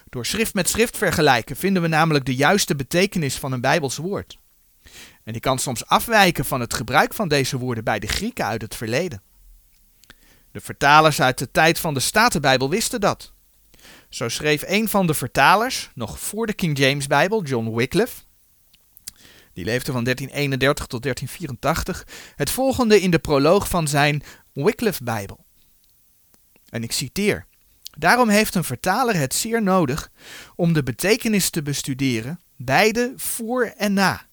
Door 0.09 0.27
schrift 0.27 0.55
met 0.55 0.69
schrift 0.69 0.97
vergelijken 0.97 1.57
vinden 1.57 1.83
we 1.83 1.89
namelijk 1.89 2.25
de 2.25 2.35
juiste 2.35 2.77
betekenis 2.77 3.39
van 3.39 3.53
een 3.53 3.61
Bijbels 3.61 3.97
woord. 3.97 4.39
En 5.25 5.33
die 5.33 5.41
kan 5.41 5.59
soms 5.59 5.87
afwijken 5.87 6.45
van 6.45 6.61
het 6.61 6.75
gebruik 6.75 7.15
van 7.15 7.29
deze 7.29 7.59
woorden 7.59 7.85
bij 7.85 7.99
de 7.99 8.07
Grieken 8.07 8.45
uit 8.45 8.63
het 8.63 8.75
verleden. 8.75 9.23
De 10.53 10.61
vertalers 10.61 11.21
uit 11.21 11.39
de 11.39 11.51
tijd 11.51 11.79
van 11.79 11.95
de 11.95 12.01
Statenbijbel 12.01 12.71
wisten 12.71 13.01
dat. 13.01 13.33
Zo 14.09 14.29
schreef 14.29 14.63
een 14.67 14.89
van 14.89 15.07
de 15.07 15.15
vertalers, 15.15 15.91
nog 15.95 16.21
voor 16.21 16.47
de 16.47 16.53
King 16.53 16.79
James 16.79 17.07
Bijbel, 17.07 17.43
John 17.43 17.75
Wycliffe, 17.75 18.23
die 19.53 19.65
leefde 19.65 19.93
van 19.93 20.05
1331 20.05 20.87
tot 20.87 21.03
1384, 21.03 22.07
het 22.37 22.51
volgende 22.51 23.01
in 23.01 23.11
de 23.11 23.19
proloog 23.19 23.69
van 23.69 23.89
zijn 23.89 24.23
Wycliffe-bijbel. 24.53 25.45
En 26.69 26.83
ik 26.83 26.93
citeer. 26.93 27.47
Daarom 27.99 28.29
heeft 28.29 28.55
een 28.55 28.65
vertaler 28.65 29.17
het 29.17 29.35
zeer 29.35 29.63
nodig 29.63 30.11
om 30.57 30.73
de 30.73 30.83
betekenis 30.83 31.51
te 31.51 31.63
bestuderen, 31.63 32.41
beide 32.57 33.13
voor 33.17 33.65
en 33.65 33.93
na. 33.93 34.27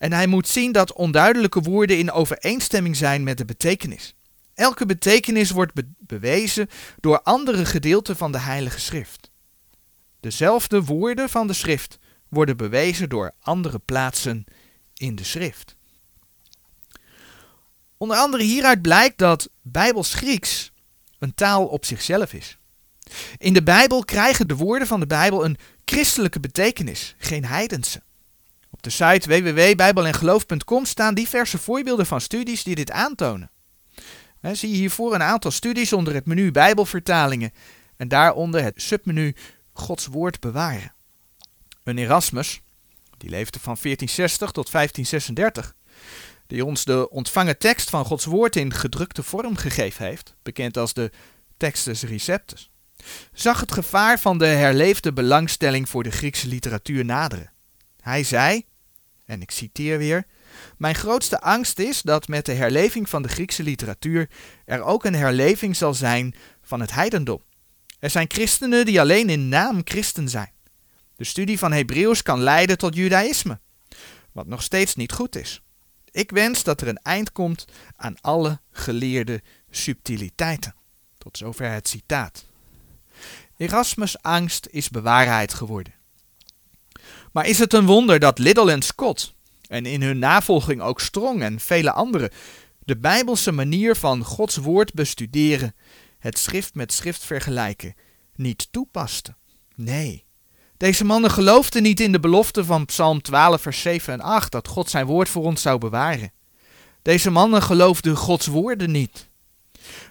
En 0.00 0.12
hij 0.12 0.26
moet 0.26 0.48
zien 0.48 0.72
dat 0.72 0.92
onduidelijke 0.92 1.60
woorden 1.60 1.98
in 1.98 2.12
overeenstemming 2.12 2.96
zijn 2.96 3.22
met 3.22 3.38
de 3.38 3.44
betekenis. 3.44 4.14
Elke 4.54 4.86
betekenis 4.86 5.50
wordt 5.50 5.72
bewezen 5.98 6.68
door 7.00 7.22
andere 7.22 7.64
gedeelten 7.64 8.16
van 8.16 8.32
de 8.32 8.38
Heilige 8.38 8.80
Schrift. 8.80 9.30
Dezelfde 10.20 10.84
woorden 10.84 11.28
van 11.28 11.46
de 11.46 11.52
Schrift 11.52 11.98
worden 12.28 12.56
bewezen 12.56 13.08
door 13.08 13.32
andere 13.40 13.78
plaatsen 13.78 14.44
in 14.94 15.16
de 15.16 15.24
Schrift. 15.24 15.76
Onder 17.96 18.16
andere 18.16 18.42
hieruit 18.42 18.82
blijkt 18.82 19.18
dat 19.18 19.50
Bijbels 19.62 20.14
Grieks 20.14 20.72
een 21.18 21.34
taal 21.34 21.66
op 21.66 21.84
zichzelf 21.84 22.32
is. 22.32 22.58
In 23.38 23.52
de 23.52 23.62
Bijbel 23.62 24.04
krijgen 24.04 24.48
de 24.48 24.56
woorden 24.56 24.88
van 24.88 25.00
de 25.00 25.06
Bijbel 25.06 25.44
een 25.44 25.58
christelijke 25.84 26.40
betekenis, 26.40 27.14
geen 27.18 27.44
heidense. 27.44 28.02
Op 28.80 28.86
de 28.86 29.04
site 29.04 29.28
www.bijbelengeloof.com 29.28 30.84
staan 30.84 31.14
diverse 31.14 31.58
voorbeelden 31.58 32.06
van 32.06 32.20
studies 32.20 32.62
die 32.62 32.74
dit 32.74 32.90
aantonen. 32.90 33.50
zie 34.40 34.70
je 34.70 34.76
hiervoor 34.76 35.14
een 35.14 35.22
aantal 35.22 35.50
studies 35.50 35.92
onder 35.92 36.14
het 36.14 36.26
menu 36.26 36.50
Bijbelvertalingen 36.50 37.52
en 37.96 38.08
daaronder 38.08 38.62
het 38.62 38.82
submenu 38.82 39.34
Gods 39.72 40.06
Woord 40.06 40.40
bewaren. 40.40 40.92
Een 41.84 41.98
Erasmus, 41.98 42.60
die 43.18 43.30
leefde 43.30 43.58
van 43.58 43.76
1460 43.82 44.50
tot 44.50 44.70
1536, 44.70 45.74
die 46.46 46.64
ons 46.64 46.84
de 46.84 47.10
ontvangen 47.10 47.58
tekst 47.58 47.90
van 47.90 48.04
Gods 48.04 48.24
Woord 48.24 48.56
in 48.56 48.74
gedrukte 48.74 49.22
vorm 49.22 49.56
gegeven 49.56 50.04
heeft, 50.04 50.34
bekend 50.42 50.76
als 50.76 50.92
de 50.92 51.10
Textus 51.56 52.02
Receptus, 52.02 52.70
zag 53.32 53.60
het 53.60 53.72
gevaar 53.72 54.20
van 54.20 54.38
de 54.38 54.46
herleefde 54.46 55.12
belangstelling 55.12 55.88
voor 55.88 56.02
de 56.02 56.10
Griekse 56.10 56.48
literatuur 56.48 57.04
naderen. 57.04 57.52
Hij 58.00 58.24
zei, 58.24 58.68
en 59.30 59.42
ik 59.42 59.50
citeer 59.50 59.98
weer: 59.98 60.26
Mijn 60.76 60.94
grootste 60.94 61.40
angst 61.40 61.78
is 61.78 62.02
dat 62.02 62.28
met 62.28 62.46
de 62.46 62.52
herleving 62.52 63.08
van 63.08 63.22
de 63.22 63.28
Griekse 63.28 63.62
literatuur 63.62 64.28
er 64.64 64.82
ook 64.82 65.04
een 65.04 65.14
herleving 65.14 65.76
zal 65.76 65.94
zijn 65.94 66.34
van 66.62 66.80
het 66.80 66.92
heidendom. 66.92 67.42
Er 67.98 68.10
zijn 68.10 68.30
christenen 68.30 68.84
die 68.86 69.00
alleen 69.00 69.28
in 69.28 69.48
naam 69.48 69.80
christen 69.84 70.28
zijn. 70.28 70.52
De 71.16 71.24
studie 71.24 71.58
van 71.58 71.72
Hebreeuws 71.72 72.22
kan 72.22 72.40
leiden 72.40 72.78
tot 72.78 72.94
judaïsme, 72.94 73.60
wat 74.32 74.46
nog 74.46 74.62
steeds 74.62 74.94
niet 74.94 75.12
goed 75.12 75.36
is. 75.36 75.62
Ik 76.10 76.30
wens 76.30 76.62
dat 76.62 76.80
er 76.80 76.88
een 76.88 77.02
eind 77.02 77.32
komt 77.32 77.64
aan 77.96 78.20
alle 78.20 78.60
geleerde 78.70 79.42
subtiliteiten. 79.70 80.74
Tot 81.18 81.36
zover 81.36 81.70
het 81.70 81.88
citaat. 81.88 82.44
Erasmus' 83.56 84.22
angst 84.22 84.66
is 84.70 84.88
bewaarheid 84.88 85.54
geworden. 85.54 85.99
Maar 87.32 87.46
is 87.46 87.58
het 87.58 87.72
een 87.72 87.86
wonder 87.86 88.18
dat 88.18 88.38
Liddell 88.38 88.68
en 88.68 88.82
Scott, 88.82 89.34
en 89.68 89.86
in 89.86 90.02
hun 90.02 90.18
navolging 90.18 90.80
ook 90.80 91.00
Strong 91.00 91.42
en 91.42 91.60
vele 91.60 91.92
anderen, 91.92 92.30
de 92.78 92.96
bijbelse 92.96 93.52
manier 93.52 93.96
van 93.96 94.24
Gods 94.24 94.56
woord 94.56 94.94
bestuderen, 94.94 95.74
het 96.18 96.38
schrift 96.38 96.74
met 96.74 96.92
schrift 96.92 97.24
vergelijken, 97.24 97.94
niet 98.34 98.68
toepasten? 98.70 99.36
Nee. 99.74 100.24
Deze 100.76 101.04
mannen 101.04 101.30
geloofden 101.30 101.82
niet 101.82 102.00
in 102.00 102.12
de 102.12 102.20
belofte 102.20 102.64
van 102.64 102.84
Psalm 102.84 103.22
12, 103.22 103.60
vers 103.60 103.80
7 103.80 104.12
en 104.12 104.20
8, 104.20 104.52
dat 104.52 104.68
God 104.68 104.90
zijn 104.90 105.06
woord 105.06 105.28
voor 105.28 105.44
ons 105.44 105.62
zou 105.62 105.78
bewaren. 105.78 106.32
Deze 107.02 107.30
mannen 107.30 107.62
geloofden 107.62 108.16
Gods 108.16 108.46
woorden 108.46 108.90
niet, 108.90 109.28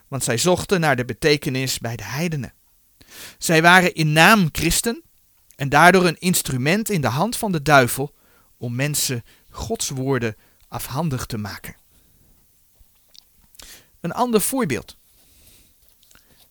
want 0.07 0.23
zij 0.23 0.37
zochten 0.37 0.79
naar 0.79 0.95
de 0.95 1.05
betekenis 1.05 1.79
bij 1.79 1.95
de 1.95 2.03
heidenen. 2.03 2.53
Zij 3.37 3.61
waren 3.61 3.93
in 3.93 4.13
naam 4.13 4.49
christen 4.51 5.03
en 5.59 5.69
daardoor 5.69 6.05
een 6.05 6.19
instrument 6.19 6.89
in 6.89 7.01
de 7.01 7.07
hand 7.07 7.37
van 7.37 7.51
de 7.51 7.61
duivel 7.61 8.15
om 8.57 8.75
mensen 8.75 9.23
Gods 9.49 9.89
woorden 9.89 10.35
afhandig 10.67 11.25
te 11.25 11.37
maken. 11.37 11.75
Een 13.99 14.11
ander 14.11 14.41
voorbeeld. 14.41 14.97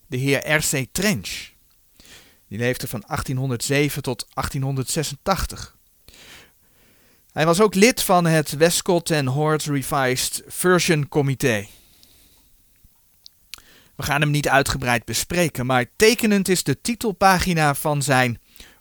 De 0.06 0.16
heer 0.16 0.52
R.C. 0.52 0.86
Trench. 0.92 1.50
Die 2.48 2.58
leefde 2.58 2.88
van 2.88 3.00
1807 3.06 4.02
tot 4.02 4.26
1886. 4.34 5.76
Hij 7.32 7.46
was 7.46 7.60
ook 7.60 7.74
lid 7.74 8.02
van 8.02 8.24
het 8.24 8.50
Westcott 8.50 9.10
and 9.10 9.28
Hort 9.28 9.64
Revised 9.64 10.42
Version 10.46 11.08
Comité. 11.08 11.66
We 13.94 14.02
gaan 14.02 14.20
hem 14.20 14.30
niet 14.30 14.48
uitgebreid 14.48 15.04
bespreken, 15.04 15.66
maar 15.66 15.86
tekenend 15.96 16.48
is 16.48 16.62
de 16.62 16.80
titelpagina 16.80 17.74
van 17.74 18.02
zijn 18.02 18.40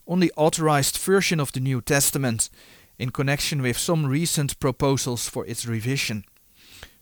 On 0.10 0.20
the 0.20 0.34
Authorized 0.36 0.98
Version 0.98 1.40
of 1.40 1.52
the 1.52 1.60
New 1.60 1.82
Testament 1.84 2.50
in 2.96 3.12
connection 3.12 3.62
with 3.62 3.78
some 3.78 4.08
recent 4.08 4.58
proposals 4.58 5.30
for 5.30 5.46
its 5.46 5.66
revision. 5.66 6.26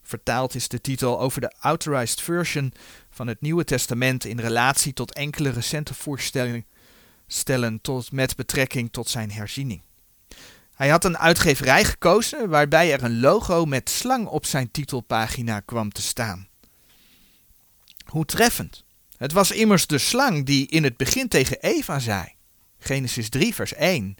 Vertaald 0.01 0.55
is 0.55 0.67
de 0.67 0.81
titel 0.81 1.19
over 1.19 1.41
de 1.41 1.53
Authorized 1.59 2.21
Version 2.21 2.73
van 3.09 3.27
het 3.27 3.41
Nieuwe 3.41 3.63
Testament 3.63 4.25
in 4.25 4.39
relatie 4.39 4.93
tot 4.93 5.13
enkele 5.13 5.49
recente 5.49 5.93
voorstellingen 5.93 6.65
stellen 7.27 7.81
tot, 7.81 8.11
met 8.11 8.35
betrekking 8.35 8.91
tot 8.91 9.09
zijn 9.09 9.31
herziening. 9.31 9.81
Hij 10.73 10.89
had 10.89 11.05
een 11.05 11.17
uitgeverij 11.17 11.85
gekozen 11.85 12.49
waarbij 12.49 12.93
er 12.93 13.03
een 13.03 13.19
logo 13.19 13.65
met 13.65 13.89
slang 13.89 14.27
op 14.27 14.45
zijn 14.45 14.71
titelpagina 14.71 15.59
kwam 15.59 15.91
te 15.91 16.01
staan. 16.01 16.47
Hoe 18.05 18.25
treffend. 18.25 18.83
Het 19.17 19.31
was 19.31 19.51
immers 19.51 19.87
de 19.87 19.97
slang 19.97 20.45
die 20.45 20.67
in 20.67 20.83
het 20.83 20.97
begin 20.97 21.27
tegen 21.27 21.61
Eva 21.61 21.99
zei. 21.99 22.34
Genesis 22.85 23.29
3, 23.29 23.55
vers 23.55 23.73
1. 23.73 24.15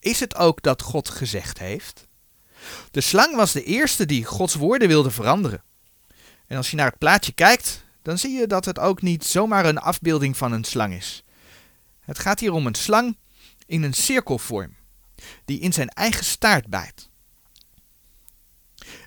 Is 0.00 0.20
het 0.20 0.36
ook 0.36 0.62
dat 0.62 0.82
God 0.82 1.08
gezegd 1.08 1.58
heeft? 1.58 2.08
De 2.90 3.00
slang 3.00 3.36
was 3.36 3.52
de 3.52 3.64
eerste 3.64 4.06
die 4.06 4.24
Gods 4.24 4.54
woorden 4.54 4.88
wilde 4.88 5.10
veranderen. 5.10 5.62
En 6.46 6.56
als 6.56 6.70
je 6.70 6.76
naar 6.76 6.88
het 6.88 6.98
plaatje 6.98 7.32
kijkt, 7.32 7.84
dan 8.02 8.18
zie 8.18 8.32
je 8.32 8.46
dat 8.46 8.64
het 8.64 8.78
ook 8.78 9.02
niet 9.02 9.24
zomaar 9.24 9.64
een 9.66 9.78
afbeelding 9.78 10.36
van 10.36 10.52
een 10.52 10.64
slang 10.64 10.94
is. 10.94 11.24
Het 12.00 12.18
gaat 12.18 12.40
hier 12.40 12.52
om 12.52 12.66
een 12.66 12.74
slang 12.74 13.16
in 13.66 13.82
een 13.82 13.94
cirkelvorm, 13.94 14.76
die 15.44 15.60
in 15.60 15.72
zijn 15.72 15.88
eigen 15.88 16.24
staart 16.24 16.66
bijt. 16.66 17.08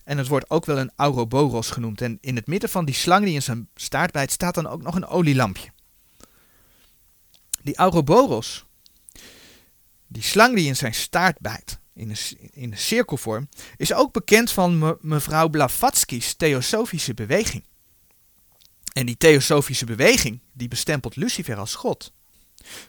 En 0.04 0.18
het 0.18 0.28
wordt 0.28 0.50
ook 0.50 0.66
wel 0.66 0.78
een 0.78 0.92
Ouroboros 0.96 1.70
genoemd. 1.70 2.02
En 2.02 2.18
in 2.22 2.36
het 2.36 2.48
midden 2.48 2.70
van 2.70 2.86
die 2.86 2.96
slang 2.96 3.26
die 3.26 3.34
in 3.34 3.42
zijn 3.42 3.70
staart 3.76 4.12
bijt, 4.12 4.32
staat 4.32 4.56
dan 4.56 4.68
ook 4.68 4.82
nog 4.82 4.96
een 4.96 5.08
olielampje. 5.08 5.70
Die 7.62 7.80
Ouroboros, 7.80 8.66
die 10.10 10.24
slang 10.24 10.56
die 10.56 10.68
in 10.68 10.76
zijn 10.76 10.94
staart 10.94 11.40
bijt, 11.40 11.80
in 11.94 12.10
een, 12.10 12.50
in 12.52 12.72
een 12.72 12.78
cirkelvorm, 12.78 13.50
is 13.78 13.94
ook 13.94 14.14
bekend 14.14 14.52
van 14.52 14.78
me, 14.78 14.98
mevrouw 15.02 15.50
Blavatsky's 15.50 16.34
theosofische 16.34 17.14
beweging. 17.14 17.64
En 18.94 19.06
die 19.06 19.18
theosofische 19.18 19.86
beweging, 19.86 20.40
die 20.54 20.68
bestempelt 20.68 21.16
Lucifer 21.16 21.58
als 21.58 21.76
God. 21.76 22.14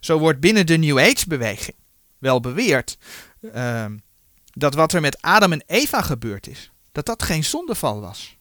Zo 0.01 0.19
wordt 0.19 0.41
binnen 0.41 0.67
de 0.67 0.77
New 0.77 0.99
Age 0.99 1.25
beweging 1.29 1.77
wel 2.19 2.41
beweerd 2.41 2.99
uh, 3.41 3.85
dat 4.45 4.75
wat 4.75 4.93
er 4.93 5.01
met 5.01 5.23
Adam 5.23 5.53
en 5.53 5.63
Eva 5.67 6.03
gebeurd 6.03 6.47
is, 6.47 6.71
dat 6.93 7.07
dat 7.07 7.23
geen 7.23 7.45
zondeval 7.45 8.01
was. 8.01 8.37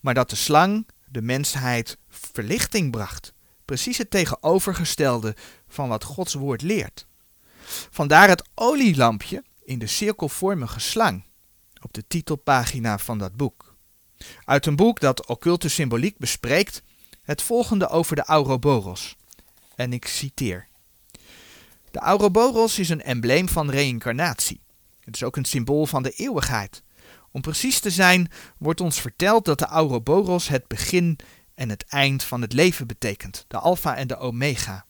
Maar 0.00 0.14
dat 0.14 0.30
de 0.30 0.36
slang 0.36 0.86
de 1.08 1.22
mensheid 1.22 1.98
verlichting 2.08 2.90
bracht. 2.90 3.32
Precies 3.64 3.98
het 3.98 4.10
tegenovergestelde 4.10 5.36
van 5.68 5.88
wat 5.88 6.04
Gods 6.04 6.34
woord 6.34 6.62
leert. 6.62 7.06
Vandaar 7.90 8.28
het 8.28 8.48
olielampje 8.54 9.44
in 9.64 9.78
de 9.78 9.86
cirkelvormige 9.86 10.80
slang 10.80 11.24
op 11.82 11.92
de 11.92 12.06
titelpagina 12.06 12.98
van 12.98 13.18
dat 13.18 13.36
boek. 13.36 13.74
Uit 14.44 14.66
een 14.66 14.76
boek 14.76 15.00
dat 15.00 15.26
occulte 15.26 15.68
symboliek 15.68 16.18
bespreekt 16.18 16.82
het 17.22 17.42
volgende 17.42 17.88
over 17.88 18.16
de 18.16 18.26
Ouroboros. 18.26 19.16
En 19.74 19.92
ik 19.92 20.06
citeer. 20.06 20.68
De 21.90 22.00
Ouroboros 22.00 22.78
is 22.78 22.88
een 22.88 23.02
embleem 23.02 23.48
van 23.48 23.70
reïncarnatie. 23.70 24.60
Het 25.00 25.14
is 25.14 25.22
ook 25.22 25.36
een 25.36 25.44
symbool 25.44 25.86
van 25.86 26.02
de 26.02 26.10
eeuwigheid. 26.10 26.82
Om 27.30 27.40
precies 27.40 27.80
te 27.80 27.90
zijn, 27.90 28.30
wordt 28.58 28.80
ons 28.80 29.00
verteld 29.00 29.44
dat 29.44 29.58
de 29.58 29.66
Ouroboros 29.66 30.48
het 30.48 30.66
begin 30.68 31.18
en 31.54 31.68
het 31.68 31.84
eind 31.88 32.22
van 32.22 32.40
het 32.40 32.52
leven 32.52 32.86
betekent, 32.86 33.44
de 33.48 33.58
alfa 33.58 33.96
en 33.96 34.06
de 34.06 34.16
omega. 34.16 34.86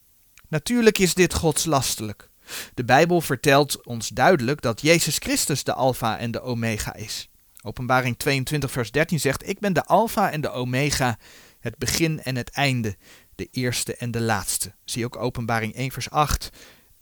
Natuurlijk 0.49 0.99
is 0.99 1.15
dit 1.15 1.35
godslastelijk. 1.35 2.30
De 2.75 2.85
Bijbel 2.85 3.21
vertelt 3.21 3.87
ons 3.87 4.09
duidelijk 4.09 4.61
dat 4.61 4.81
Jezus 4.81 5.17
Christus 5.19 5.65
de 5.65 5.75
Alpha 5.75 6.19
en 6.19 6.31
de 6.31 6.41
Omega 6.41 6.95
is. 6.95 7.29
Openbaring 7.63 8.19
22, 8.19 8.71
vers 8.71 8.91
13 8.91 9.21
zegt: 9.21 9.49
Ik 9.49 9.59
ben 9.59 9.73
de 9.73 9.85
Alpha 9.85 10.31
en 10.31 10.41
de 10.41 10.51
Omega, 10.51 11.19
het 11.61 11.79
begin 11.79 12.23
en 12.23 12.37
het 12.37 12.51
einde, 12.51 12.97
de 13.35 13.49
eerste 13.51 13.97
en 13.97 14.11
de 14.11 14.21
laatste. 14.21 14.73
Zie 14.85 15.05
ook 15.05 15.17
Openbaring 15.17 15.75
1, 15.75 15.91
vers 15.91 16.11
8, 16.11 16.51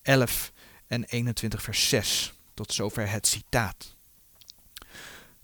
11 0.03 0.53
en 0.87 1.05
21, 1.05 1.63
vers 1.63 1.89
6. 1.89 2.33
Tot 2.55 2.73
zover 2.73 3.11
het 3.11 3.27
citaat. 3.27 3.97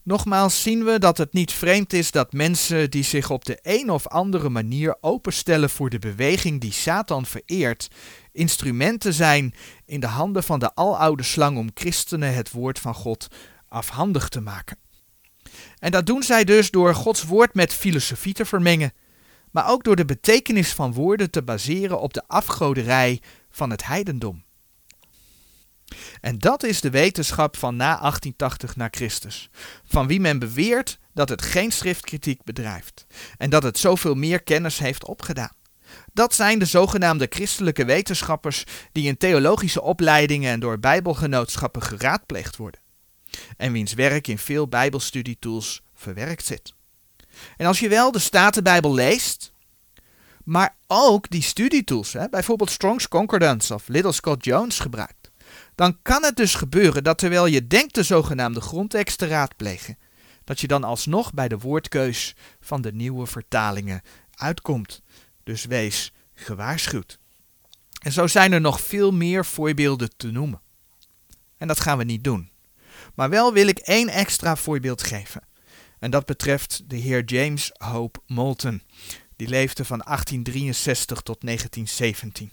Nogmaals 0.04 0.62
zien 0.62 0.84
we 0.84 0.98
dat 0.98 1.18
het 1.18 1.32
niet 1.32 1.52
vreemd 1.52 1.92
is 1.92 2.10
dat 2.10 2.32
mensen 2.32 2.90
die 2.90 3.02
zich 3.02 3.30
op 3.30 3.44
de 3.44 3.58
een 3.62 3.90
of 3.90 4.08
andere 4.08 4.48
manier 4.48 4.96
openstellen 5.00 5.70
voor 5.70 5.90
de 5.90 5.98
beweging 5.98 6.60
die 6.60 6.72
Satan 6.72 7.26
vereert, 7.26 7.88
instrumenten 8.34 9.12
zijn 9.12 9.54
in 9.84 10.00
de 10.00 10.06
handen 10.06 10.42
van 10.42 10.58
de 10.58 10.74
aloude 10.74 11.22
slang 11.22 11.58
om 11.58 11.70
christenen 11.74 12.34
het 12.34 12.50
woord 12.50 12.78
van 12.78 12.94
God 12.94 13.28
afhandig 13.68 14.28
te 14.28 14.40
maken. 14.40 14.76
En 15.78 15.90
dat 15.90 16.06
doen 16.06 16.22
zij 16.22 16.44
dus 16.44 16.70
door 16.70 16.94
Gods 16.94 17.22
woord 17.22 17.54
met 17.54 17.74
filosofie 17.74 18.34
te 18.34 18.44
vermengen, 18.44 18.92
maar 19.50 19.68
ook 19.68 19.84
door 19.84 19.96
de 19.96 20.04
betekenis 20.04 20.72
van 20.72 20.92
woorden 20.92 21.30
te 21.30 21.42
baseren 21.42 22.00
op 22.00 22.14
de 22.14 22.22
afgoderij 22.26 23.20
van 23.50 23.70
het 23.70 23.86
heidendom. 23.86 24.44
En 26.20 26.38
dat 26.38 26.62
is 26.62 26.80
de 26.80 26.90
wetenschap 26.90 27.56
van 27.56 27.76
na 27.76 27.98
1880 27.98 28.76
na 28.76 28.88
Christus, 28.90 29.50
van 29.84 30.06
wie 30.06 30.20
men 30.20 30.38
beweert 30.38 30.98
dat 31.12 31.28
het 31.28 31.42
geen 31.42 31.72
schriftkritiek 31.72 32.42
bedrijft 32.42 33.06
en 33.36 33.50
dat 33.50 33.62
het 33.62 33.78
zoveel 33.78 34.14
meer 34.14 34.42
kennis 34.42 34.78
heeft 34.78 35.04
opgedaan. 35.04 35.52
Dat 36.12 36.34
zijn 36.34 36.58
de 36.58 36.64
zogenaamde 36.64 37.26
christelijke 37.30 37.84
wetenschappers 37.84 38.64
die 38.92 39.06
in 39.06 39.16
theologische 39.16 39.82
opleidingen 39.82 40.50
en 40.50 40.60
door 40.60 40.78
bijbelgenootschappen 40.78 41.82
geraadpleegd 41.82 42.56
worden. 42.56 42.80
En 43.56 43.72
wiens 43.72 43.94
werk 43.94 44.28
in 44.28 44.38
veel 44.38 44.68
bijbelstudietools 44.68 45.82
verwerkt 45.94 46.44
zit. 46.44 46.74
En 47.56 47.66
als 47.66 47.80
je 47.80 47.88
wel 47.88 48.12
de 48.12 48.18
Statenbijbel 48.18 48.94
leest, 48.94 49.52
maar 50.44 50.76
ook 50.86 51.30
die 51.30 51.42
studietools, 51.42 52.12
hè, 52.12 52.28
bijvoorbeeld 52.28 52.70
Strong's 52.70 53.08
Concordance 53.08 53.74
of 53.74 53.88
Little 53.88 54.12
Scott 54.12 54.44
Jones 54.44 54.78
gebruikt, 54.78 55.30
dan 55.74 55.98
kan 56.02 56.22
het 56.22 56.36
dus 56.36 56.54
gebeuren 56.54 57.04
dat 57.04 57.18
terwijl 57.18 57.46
je 57.46 57.66
denkt 57.66 57.94
de 57.94 58.02
zogenaamde 58.02 58.60
grondtekst 58.60 59.18
te 59.18 59.26
raadplegen, 59.26 59.98
dat 60.44 60.60
je 60.60 60.66
dan 60.66 60.84
alsnog 60.84 61.32
bij 61.32 61.48
de 61.48 61.58
woordkeus 61.58 62.34
van 62.60 62.82
de 62.82 62.92
nieuwe 62.92 63.26
vertalingen 63.26 64.02
uitkomt. 64.34 65.02
Dus 65.44 65.64
wees 65.64 66.12
gewaarschuwd. 66.34 67.18
En 67.98 68.12
zo 68.12 68.26
zijn 68.26 68.52
er 68.52 68.60
nog 68.60 68.80
veel 68.80 69.12
meer 69.12 69.44
voorbeelden 69.44 70.16
te 70.16 70.30
noemen. 70.30 70.60
En 71.56 71.68
dat 71.68 71.80
gaan 71.80 71.98
we 71.98 72.04
niet 72.04 72.24
doen. 72.24 72.50
Maar 73.14 73.30
wel 73.30 73.52
wil 73.52 73.66
ik 73.66 73.78
één 73.78 74.08
extra 74.08 74.56
voorbeeld 74.56 75.02
geven. 75.02 75.42
En 75.98 76.10
dat 76.10 76.26
betreft 76.26 76.82
de 76.86 76.96
heer 76.96 77.24
James 77.24 77.70
Hope 77.72 78.20
Moulton. 78.26 78.82
Die 79.36 79.48
leefde 79.48 79.84
van 79.84 79.98
1863 79.98 81.20
tot 81.20 81.40
1917. 81.40 82.52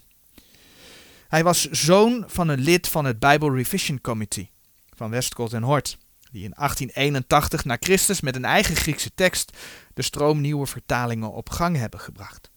Hij 1.28 1.44
was 1.44 1.70
zoon 1.70 2.24
van 2.26 2.48
een 2.48 2.60
lid 2.60 2.88
van 2.88 3.04
het 3.04 3.18
Bible 3.18 3.54
Revision 3.54 4.00
Committee 4.00 4.50
van 4.96 5.10
Westcott 5.10 5.52
en 5.52 5.62
Hort, 5.62 5.98
die 6.30 6.44
in 6.44 6.52
1881 6.56 7.64
na 7.64 7.76
Christus 7.80 8.20
met 8.20 8.36
een 8.36 8.44
eigen 8.44 8.76
Griekse 8.76 9.14
tekst 9.14 9.56
de 9.94 10.02
stroom 10.02 10.40
nieuwe 10.40 10.66
vertalingen 10.66 11.32
op 11.32 11.50
gang 11.50 11.76
hebben 11.76 12.00
gebracht. 12.00 12.50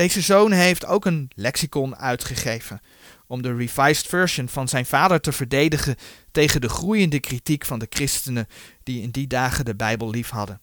Deze 0.00 0.20
zoon 0.20 0.52
heeft 0.52 0.86
ook 0.86 1.04
een 1.04 1.30
lexicon 1.34 1.96
uitgegeven 1.96 2.80
om 3.26 3.42
de 3.42 3.56
revised 3.56 4.06
version 4.06 4.48
van 4.48 4.68
zijn 4.68 4.86
vader 4.86 5.20
te 5.20 5.32
verdedigen 5.32 5.96
tegen 6.30 6.60
de 6.60 6.68
groeiende 6.68 7.20
kritiek 7.20 7.64
van 7.64 7.78
de 7.78 7.86
christenen 7.90 8.46
die 8.82 9.02
in 9.02 9.10
die 9.10 9.26
dagen 9.26 9.64
de 9.64 9.74
Bijbel 9.74 10.10
lief 10.10 10.28
hadden. 10.28 10.60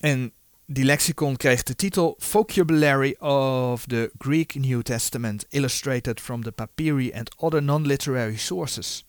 En 0.00 0.32
die 0.66 0.84
lexicon 0.84 1.36
kreeg 1.36 1.62
de 1.62 1.76
titel 1.76 2.14
Vocabulary 2.18 3.16
of 3.18 3.86
the 3.86 4.10
Greek 4.18 4.54
New 4.54 4.82
Testament 4.82 5.46
Illustrated 5.48 6.20
from 6.20 6.42
the 6.42 6.52
Papyri 6.52 7.12
and 7.14 7.36
Other 7.36 7.62
Non-Literary 7.62 8.36
Sources. 8.36 9.04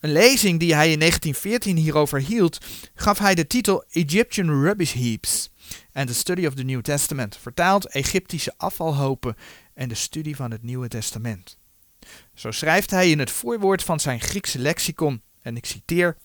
Een 0.00 0.12
lezing 0.12 0.60
die 0.60 0.74
hij 0.74 0.92
in 0.92 0.98
1914 0.98 1.76
hierover 1.76 2.20
hield, 2.20 2.58
gaf 2.94 3.18
hij 3.18 3.34
de 3.34 3.46
titel 3.46 3.84
Egyptian 3.90 4.62
Rubbish 4.62 4.92
Heaps 4.92 5.50
and 5.92 6.08
the 6.08 6.14
Study 6.14 6.46
of 6.46 6.54
the 6.54 6.62
New 6.62 6.80
Testament, 6.80 7.36
vertaald 7.36 7.86
Egyptische 7.86 8.54
afvalhopen 8.56 9.36
en 9.74 9.88
de 9.88 9.94
studie 9.94 10.36
van 10.36 10.50
het 10.50 10.62
Nieuwe 10.62 10.88
Testament. 10.88 11.58
Zo 12.34 12.50
schrijft 12.50 12.90
hij 12.90 13.10
in 13.10 13.18
het 13.18 13.30
voorwoord 13.30 13.82
van 13.82 14.00
zijn 14.00 14.20
Griekse 14.20 14.58
lexicon, 14.58 15.22
en 15.42 15.56
ik 15.56 15.66
citeer: 15.66 16.16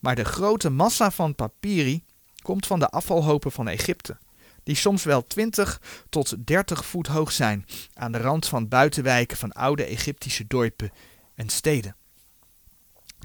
Maar 0.00 0.14
de 0.14 0.24
grote 0.24 0.70
massa 0.70 1.10
van 1.10 1.34
papyri 1.34 2.04
komt 2.42 2.66
van 2.66 2.78
de 2.78 2.88
afvalhopen 2.88 3.52
van 3.52 3.68
Egypte, 3.68 4.18
die 4.62 4.76
soms 4.76 5.04
wel 5.04 5.26
20 5.26 5.80
tot 6.08 6.46
30 6.46 6.86
voet 6.86 7.06
hoog 7.06 7.32
zijn 7.32 7.66
aan 7.94 8.12
de 8.12 8.18
rand 8.18 8.46
van 8.46 8.68
buitenwijken 8.68 9.36
van 9.36 9.52
oude 9.52 9.84
Egyptische 9.84 10.46
dorpen 10.46 10.92
en 11.34 11.48
steden. 11.48 11.96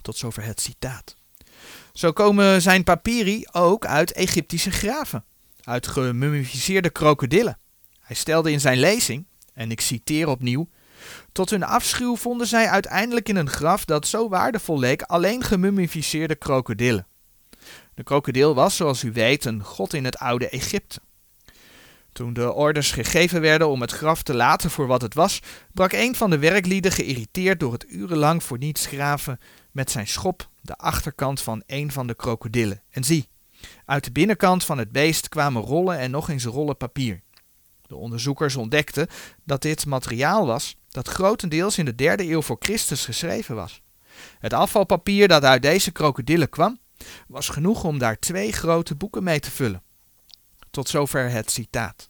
Tot 0.01 0.17
zover 0.17 0.43
het 0.43 0.61
citaat. 0.61 1.15
Zo 1.93 2.11
komen 2.11 2.61
zijn 2.61 2.83
papyri 2.83 3.45
ook 3.51 3.85
uit 3.85 4.11
Egyptische 4.11 4.71
graven, 4.71 5.25
uit 5.63 5.87
gemummificeerde 5.87 6.89
krokodillen. 6.89 7.57
Hij 7.99 8.15
stelde 8.15 8.51
in 8.51 8.59
zijn 8.59 8.79
lezing, 8.79 9.25
en 9.53 9.71
ik 9.71 9.81
citeer 9.81 10.27
opnieuw, 10.27 10.69
tot 11.31 11.49
hun 11.49 11.63
afschuw 11.63 12.15
vonden 12.15 12.47
zij 12.47 12.67
uiteindelijk 12.67 13.29
in 13.29 13.35
een 13.35 13.49
graf 13.49 13.85
dat 13.85 14.07
zo 14.07 14.29
waardevol 14.29 14.79
leek 14.79 15.01
alleen 15.01 15.43
gemummificeerde 15.43 16.35
krokodillen. 16.35 17.07
De 17.93 18.03
krokodil 18.03 18.55
was, 18.55 18.75
zoals 18.75 19.03
u 19.03 19.11
weet, 19.11 19.45
een 19.45 19.63
god 19.63 19.93
in 19.93 20.05
het 20.05 20.17
oude 20.17 20.49
Egypte. 20.49 20.99
Toen 22.13 22.33
de 22.33 22.53
orders 22.53 22.91
gegeven 22.91 23.41
werden 23.41 23.69
om 23.69 23.81
het 23.81 23.91
graf 23.91 24.23
te 24.23 24.33
laten 24.33 24.69
voor 24.69 24.87
wat 24.87 25.01
het 25.01 25.13
was, 25.13 25.39
brak 25.73 25.91
een 25.91 26.15
van 26.15 26.29
de 26.29 26.39
werklieden 26.39 26.91
geïrriteerd 26.91 27.59
door 27.59 27.71
het 27.71 27.85
urenlang 27.89 28.43
voor 28.43 28.57
niets 28.57 28.85
graven 28.85 29.39
met 29.71 29.91
zijn 29.91 30.07
schop 30.07 30.49
de 30.61 30.75
achterkant 30.77 31.41
van 31.41 31.63
een 31.65 31.91
van 31.91 32.07
de 32.07 32.15
krokodillen. 32.15 32.81
En 32.89 33.03
zie, 33.03 33.27
uit 33.85 34.03
de 34.03 34.11
binnenkant 34.11 34.65
van 34.65 34.77
het 34.77 34.91
beest 34.91 35.29
kwamen 35.29 35.61
rollen 35.61 35.97
en 35.97 36.11
nog 36.11 36.29
eens 36.29 36.45
rollen 36.45 36.77
papier. 36.77 37.21
De 37.81 37.95
onderzoekers 37.95 38.55
ontdekten 38.55 39.07
dat 39.43 39.61
dit 39.61 39.85
materiaal 39.85 40.45
was 40.45 40.77
dat 40.89 41.07
grotendeels 41.07 41.77
in 41.77 41.85
de 41.85 41.95
derde 41.95 42.29
eeuw 42.29 42.41
voor 42.41 42.57
Christus 42.59 43.05
geschreven 43.05 43.55
was. 43.55 43.81
Het 44.39 44.53
afvalpapier 44.53 45.27
dat 45.27 45.43
uit 45.43 45.61
deze 45.61 45.91
krokodillen 45.91 46.49
kwam, 46.49 46.79
was 47.27 47.49
genoeg 47.49 47.83
om 47.83 47.97
daar 47.97 48.19
twee 48.19 48.51
grote 48.51 48.95
boeken 48.95 49.23
mee 49.23 49.39
te 49.39 49.51
vullen. 49.51 49.83
Tot 50.71 50.89
zover 50.89 51.29
het 51.29 51.51
citaat. 51.51 52.09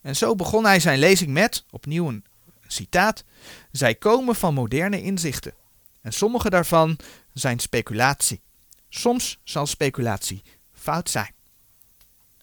En 0.00 0.16
zo 0.16 0.34
begon 0.34 0.64
hij 0.64 0.80
zijn 0.80 0.98
lezing 0.98 1.30
met, 1.30 1.64
opnieuw 1.70 2.08
een 2.08 2.24
citaat, 2.66 3.24
zij 3.72 3.94
komen 3.94 4.34
van 4.34 4.54
moderne 4.54 5.02
inzichten. 5.02 5.54
En 6.00 6.12
sommige 6.12 6.50
daarvan 6.50 6.98
zijn 7.32 7.58
speculatie. 7.58 8.42
Soms 8.88 9.40
zal 9.44 9.66
speculatie 9.66 10.42
fout 10.72 11.10
zijn. 11.10 11.34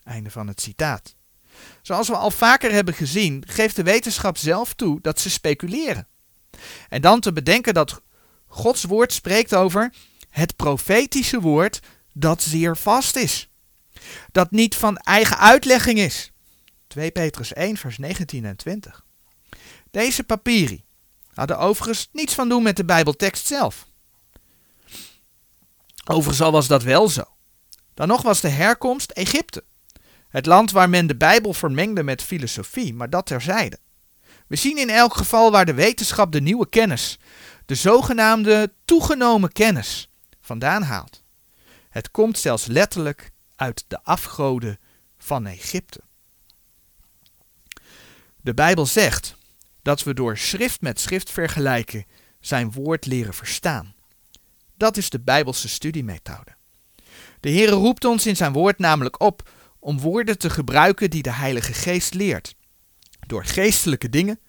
Einde 0.04 0.32
van 0.32 0.48
het 0.48 0.62
citaat. 0.62 1.16
Zoals 1.82 2.08
we 2.08 2.16
al 2.16 2.32
vaker 2.32 2.72
hebben 2.72 2.94
gezien, 2.94 3.44
geeft 3.48 3.76
de 3.76 3.84
wetenschap 3.84 4.38
zelf 4.38 4.74
toe 4.74 5.02
dat 5.02 5.20
ze 5.20 5.30
speculeren. 5.30 6.08
En 6.90 7.02
dan 7.02 7.20
te 7.20 7.34
bedenken 7.34 7.74
dat 7.74 8.02
Gods 8.46 8.84
woord 8.84 9.14
spreekt 9.14 9.56
over 9.56 9.94
het 10.30 10.56
profetische 10.56 11.40
woord 11.40 11.80
dat 12.14 12.42
zeer 12.42 12.78
vast 12.78 13.16
is. 13.16 13.50
Dat 14.32 14.52
niet 14.52 14.76
van 14.76 14.98
eigen 14.98 15.38
uitlegging 15.38 16.00
is. 16.00 16.32
2 16.88 17.12
Petrus 17.12 17.54
1, 17.54 17.78
vers 17.78 17.98
19 17.98 18.46
en 18.46 18.56
20. 18.56 19.06
Deze 19.92 20.24
papieren 20.24 20.84
hadden 21.34 21.60
overigens 21.60 22.10
niets 22.12 22.34
van 22.34 22.50
doen 22.50 22.64
met 22.64 22.78
de 22.78 22.86
Bijbeltekst 22.86 23.48
zelf. 23.48 23.88
Overigens 26.04 26.42
al 26.42 26.52
was 26.52 26.68
dat 26.68 26.84
wel 26.84 27.10
zo. 27.10 27.24
Dan 27.94 28.08
nog 28.08 28.22
was 28.22 28.42
de 28.42 28.50
herkomst 28.50 29.12
Egypte. 29.12 29.64
Het 30.30 30.46
land 30.46 30.72
waar 30.72 30.90
men 30.90 31.08
de 31.08 31.16
Bijbel 31.16 31.54
vermengde 31.54 32.04
met 32.04 32.22
filosofie, 32.22 32.94
maar 32.94 33.10
dat 33.10 33.26
terzijde. 33.26 33.80
We 34.48 34.56
zien 34.56 34.78
in 34.78 34.90
elk 34.90 35.16
geval 35.16 35.52
waar 35.52 35.66
de 35.66 35.74
wetenschap 35.74 36.32
de 36.32 36.42
nieuwe 36.42 36.70
kennis, 36.70 37.20
de 37.66 37.76
zogenaamde 37.76 38.74
toegenomen 38.86 39.52
kennis, 39.52 40.10
vandaan 40.42 40.84
haalt. 40.84 41.24
Het 41.90 42.12
komt 42.12 42.40
zelfs 42.40 42.66
letterlijk 42.66 43.32
uit 43.56 43.86
de 43.88 44.04
afgoden 44.04 44.80
van 45.18 45.46
Egypte. 45.46 46.02
De 48.42 48.54
Bijbel 48.54 48.86
zegt 48.86 49.38
dat 49.82 50.04
we 50.04 50.14
door 50.14 50.38
schrift 50.38 50.82
met 50.82 51.00
schrift 51.00 51.32
vergelijken 51.32 52.06
zijn 52.40 52.72
woord 52.72 53.06
leren 53.06 53.34
verstaan. 53.34 53.93
Dat 54.78 54.98
is 54.98 55.10
de 55.10 55.20
Bijbelse 55.20 55.70
studiemethode. 55.70 56.56
De 57.40 57.50
Heere 57.50 57.72
roept 57.72 58.06
ons 58.06 58.26
in 58.26 58.36
zijn 58.36 58.54
woord 58.54 58.80
namelijk 58.80 59.22
op 59.22 59.50
om 59.80 60.00
woorden 60.00 60.38
te 60.38 60.50
gebruiken 60.50 61.10
die 61.10 61.22
de 61.22 61.34
Heilige 61.34 61.74
Geest 61.74 62.14
leert, 62.14 62.56
door 63.28 63.46
geestelijke 63.46 64.10
dingen 64.10 64.40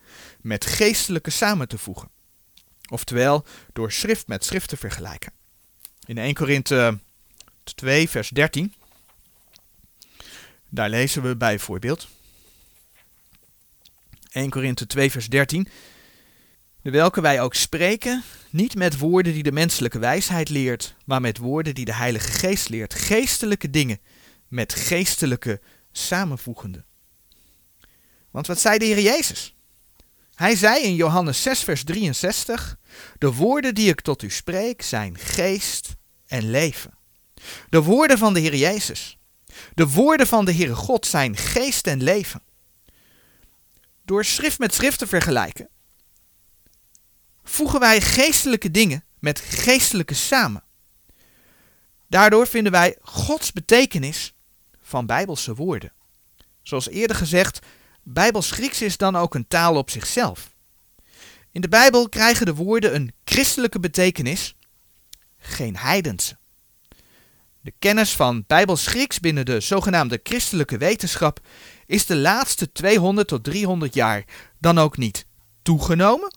met 0.40 0.66
geestelijke 0.66 1.30
samen 1.30 1.68
te 1.68 1.78
voegen. 1.78 2.10
Oftewel, 2.90 3.44
door 3.72 3.92
schrift 3.92 4.26
met 4.26 4.44
schrift 4.44 4.68
te 4.68 4.76
vergelijken. 4.76 5.32
In 6.06 6.18
1 6.18 6.34
Korinthe 6.34 6.98
2, 7.74 8.08
vers 8.08 8.28
13, 8.28 8.74
daar 10.68 10.88
lezen 10.88 11.22
we 11.22 11.36
bijvoorbeeld. 11.36 12.08
1 14.30 14.50
Korinthe 14.50 14.86
2, 14.86 15.10
vers 15.10 15.28
13. 15.28 15.68
Welke 16.92 17.20
wij 17.20 17.40
ook 17.40 17.54
spreken, 17.54 18.22
niet 18.50 18.74
met 18.74 18.98
woorden 18.98 19.32
die 19.32 19.42
de 19.42 19.52
menselijke 19.52 19.98
wijsheid 19.98 20.48
leert, 20.48 20.94
maar 21.04 21.20
met 21.20 21.38
woorden 21.38 21.74
die 21.74 21.84
de 21.84 21.94
Heilige 21.94 22.30
Geest 22.30 22.68
leert, 22.68 22.94
geestelijke 22.94 23.70
dingen, 23.70 23.98
met 24.48 24.74
geestelijke 24.74 25.60
samenvoegende. 25.92 26.84
Want 28.30 28.46
wat 28.46 28.60
zei 28.60 28.78
de 28.78 28.84
Heer 28.84 29.00
Jezus? 29.00 29.54
Hij 30.34 30.56
zei 30.56 30.82
in 30.82 30.94
Johannes 30.94 31.42
6, 31.42 31.62
vers 31.62 31.84
63: 31.84 32.78
De 33.18 33.32
woorden 33.32 33.74
die 33.74 33.88
ik 33.88 34.00
tot 34.00 34.22
u 34.22 34.30
spreek 34.30 34.82
zijn 34.82 35.18
geest 35.18 35.96
en 36.26 36.50
leven. 36.50 36.94
De 37.68 37.82
woorden 37.82 38.18
van 38.18 38.34
de 38.34 38.40
Heer 38.40 38.56
Jezus, 38.56 39.18
de 39.74 39.88
woorden 39.88 40.26
van 40.26 40.44
de 40.44 40.54
Heere 40.54 40.74
God 40.74 41.06
zijn 41.06 41.36
geest 41.36 41.86
en 41.86 42.02
leven. 42.02 42.42
Door 44.04 44.24
schrift 44.24 44.58
met 44.58 44.74
schrift 44.74 44.98
te 44.98 45.06
vergelijken, 45.06 45.68
voegen 47.44 47.80
wij 47.80 48.00
geestelijke 48.00 48.70
dingen 48.70 49.04
met 49.18 49.40
geestelijke 49.40 50.14
samen. 50.14 50.64
Daardoor 52.08 52.46
vinden 52.46 52.72
wij 52.72 52.96
Gods 53.00 53.52
betekenis 53.52 54.34
van 54.82 55.06
Bijbelse 55.06 55.54
woorden. 55.54 55.92
Zoals 56.62 56.88
eerder 56.88 57.16
gezegd, 57.16 57.58
Bijbels 58.02 58.50
Grieks 58.50 58.82
is 58.82 58.96
dan 58.96 59.16
ook 59.16 59.34
een 59.34 59.48
taal 59.48 59.76
op 59.76 59.90
zichzelf. 59.90 60.52
In 61.50 61.60
de 61.60 61.68
Bijbel 61.68 62.08
krijgen 62.08 62.46
de 62.46 62.54
woorden 62.54 62.94
een 62.94 63.12
christelijke 63.24 63.80
betekenis, 63.80 64.54
geen 65.38 65.76
heidense. 65.76 66.36
De 67.60 67.72
kennis 67.78 68.16
van 68.16 68.44
Bijbels 68.46 68.86
Grieks 68.86 69.20
binnen 69.20 69.44
de 69.44 69.60
zogenaamde 69.60 70.20
christelijke 70.22 70.78
wetenschap 70.78 71.40
is 71.86 72.06
de 72.06 72.16
laatste 72.16 72.72
200 72.72 73.28
tot 73.28 73.44
300 73.44 73.94
jaar 73.94 74.24
dan 74.58 74.78
ook 74.78 74.96
niet 74.96 75.26
toegenomen, 75.62 76.36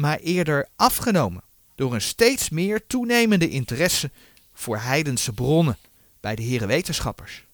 maar 0.00 0.18
eerder 0.18 0.68
afgenomen 0.76 1.42
door 1.74 1.94
een 1.94 2.00
steeds 2.00 2.48
meer 2.48 2.86
toenemende 2.86 3.48
interesse 3.48 4.10
voor 4.52 4.78
heidense 4.78 5.32
bronnen 5.32 5.78
bij 6.20 6.34
de 6.34 6.42
heren 6.42 6.68
wetenschappers. 6.68 7.46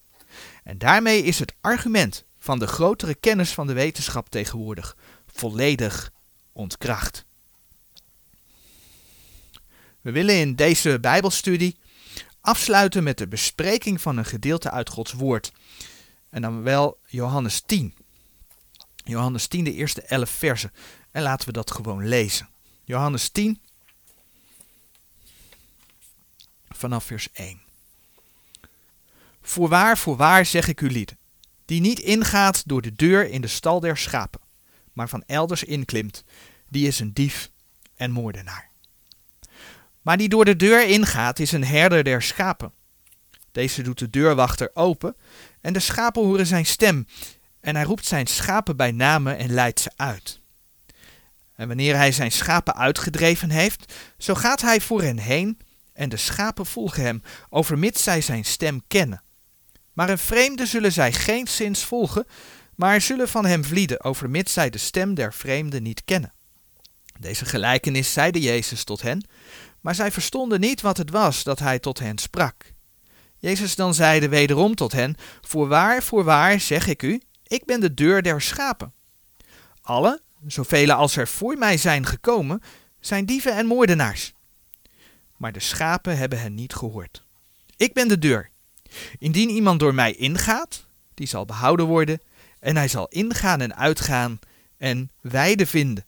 En 0.65 0.79
daarmee 0.79 1.23
is 1.23 1.39
het 1.39 1.55
argument 1.61 2.25
van 2.39 2.59
de 2.59 2.67
grotere 2.67 3.15
kennis 3.15 3.51
van 3.51 3.67
de 3.67 3.73
wetenschap 3.73 4.29
tegenwoordig 4.29 4.97
volledig 5.27 6.13
ontkracht. 6.53 7.25
We 10.01 10.13
willen 10.13 10.35
in 10.35 10.55
deze 10.55 11.01
Bijbelstudie 11.01 11.77
afsluiten 12.41 13.03
met 13.03 13.19
de 13.19 13.29
bespreking 13.29 14.01
van 14.01 14.17
een 14.17 14.25
gedeelte 14.25 14.71
uit 14.71 14.89
Gods 14.89 15.13
Woord. 15.13 15.53
En 16.31 16.43
dan 16.43 16.63
wel 16.63 16.99
Johannes 17.07 17.63
10. 17.67 17.95
Johannes 19.09 19.47
10, 19.47 19.65
de 19.65 19.75
eerste 19.75 20.03
11 20.03 20.31
versen. 20.31 20.73
En 21.11 21.23
laten 21.23 21.47
we 21.47 21.53
dat 21.53 21.71
gewoon 21.71 22.09
lezen. 22.09 22.49
Johannes 22.85 23.29
10, 23.29 23.61
vanaf 26.69 27.05
vers 27.05 27.33
1. 27.33 27.61
Voorwaar, 29.43 29.99
voorwaar 29.99 30.47
zeg 30.47 30.69
ik 30.69 30.81
u 30.81 30.91
lieden, 30.91 31.19
die 31.65 31.81
niet 31.81 31.99
ingaat 31.99 32.69
door 32.69 32.83
de 32.83 32.93
deur 32.93 33.31
in 33.31 33.41
de 33.41 33.47
stal 33.47 33.81
der 33.81 33.97
schapen, 33.97 34.41
maar 34.93 35.09
van 35.09 35.23
elders 35.27 35.65
inklimt, 35.65 36.25
die 36.69 36.87
is 36.87 37.01
een 37.01 37.13
dief 37.13 37.51
en 37.97 38.11
moordenaar. 38.11 38.71
Maar 40.03 40.17
die 40.17 40.29
door 40.29 40.45
de 40.45 40.57
deur 40.57 40.89
ingaat 40.89 41.39
is 41.39 41.53
een 41.53 41.65
herder 41.65 42.05
der 42.05 42.23
schapen. 42.23 42.73
Deze 43.53 43.83
doet 43.83 43.99
de 43.99 44.11
deurwachter 44.11 44.71
open 44.75 45.17
en 45.61 45.73
de 45.73 45.81
schapen 45.81 46.23
horen 46.23 46.47
zijn 46.47 46.67
stem 46.67 47.07
en 47.67 47.75
hij 47.75 47.85
roept 47.85 48.07
zijn 48.07 48.27
schapen 48.27 48.77
bij 48.77 48.93
namen 48.93 49.39
en 49.39 49.53
leidt 49.53 49.81
ze 49.81 49.91
uit. 49.97 50.41
En 51.55 51.69
wanneer 51.69 51.97
hij 51.97 52.13
zijn 52.13 52.33
schapen 52.33 52.77
uitgedreven 52.77 53.51
heeft, 53.51 53.95
zo 54.19 54.35
gaat 54.35 54.61
hij 54.61 54.81
voor 54.81 55.03
hen 55.03 55.19
heen 55.19 55.59
en 55.93 56.09
de 56.09 56.17
schapen 56.17 56.67
volgen 56.67 57.03
hem, 57.03 57.23
overmits 57.49 58.03
zij 58.03 58.21
zijn 58.21 58.45
stem 58.45 58.83
kennen. 58.89 59.23
Maar 59.93 60.11
een 60.11 60.19
vreemde 60.19 60.67
zullen 60.67 60.93
zij 60.93 61.13
geen 61.13 61.49
zins 61.49 61.85
volgen, 61.85 62.27
maar 62.75 63.01
zullen 63.01 63.29
van 63.29 63.47
hem 63.47 63.65
vlieden, 63.65 64.05
overmits 64.05 64.53
zij 64.53 64.71
de 64.71 64.79
stem 64.79 65.15
der 65.15 65.33
vreemde 65.33 65.81
niet 65.81 66.05
kennen. 66.05 66.33
Deze 67.19 67.45
gelijkenis 67.45 68.13
zeide 68.13 68.41
Jezus 68.41 68.85
tot 68.85 69.03
hen, 69.03 69.29
maar 69.81 69.95
zij 69.95 70.13
verstonden 70.13 70.61
niet 70.61 70.81
wat 70.81 70.97
het 70.97 71.11
was 71.11 71.43
dat 71.43 71.59
hij 71.59 71.79
tot 71.79 71.99
hen 71.99 72.19
sprak. 72.19 72.73
Jezus 73.39 73.75
dan 73.75 73.95
zeide 73.95 74.29
wederom 74.29 74.75
tot 74.75 74.93
hen, 74.93 75.17
Voorwaar, 75.41 76.03
voorwaar, 76.03 76.61
zeg 76.61 76.87
ik 76.87 77.03
u, 77.03 77.21
ik 77.47 77.65
ben 77.65 77.81
de 77.81 77.95
deur 77.95 78.23
der 78.23 78.41
schapen. 78.41 78.93
Alle, 79.83 80.21
zoveel 80.47 80.93
als 80.93 81.17
er 81.17 81.29
voor 81.29 81.59
mij 81.59 81.77
zijn 81.77 82.07
gekomen, 82.07 82.63
zijn 83.01 83.27
dieven 83.27 83.57
en 83.57 83.67
moordenaars. 83.67 84.33
Maar 85.37 85.53
de 85.53 85.61
schapen 85.61 86.17
hebben 86.17 86.41
hen 86.41 86.55
niet 86.55 86.75
gehoord. 86.75 87.23
Ik 87.77 87.93
ben 87.93 88.09
de 88.09 88.19
deur. 88.19 88.51
Indien 89.19 89.51
iemand 89.51 89.81
door 89.81 89.95
mij 89.95 90.13
ingaat, 90.13 90.87
die 91.15 91.27
zal 91.27 91.45
behouden 91.45 91.87
worden, 91.87 92.21
en 92.61 92.77
hij 92.77 92.89
zal 92.89 93.09
ingaan 93.09 93.61
en 93.61 93.77
uitgaan 93.77 94.39
en 94.77 95.11
weide 95.21 95.67
vinden. 95.67 96.05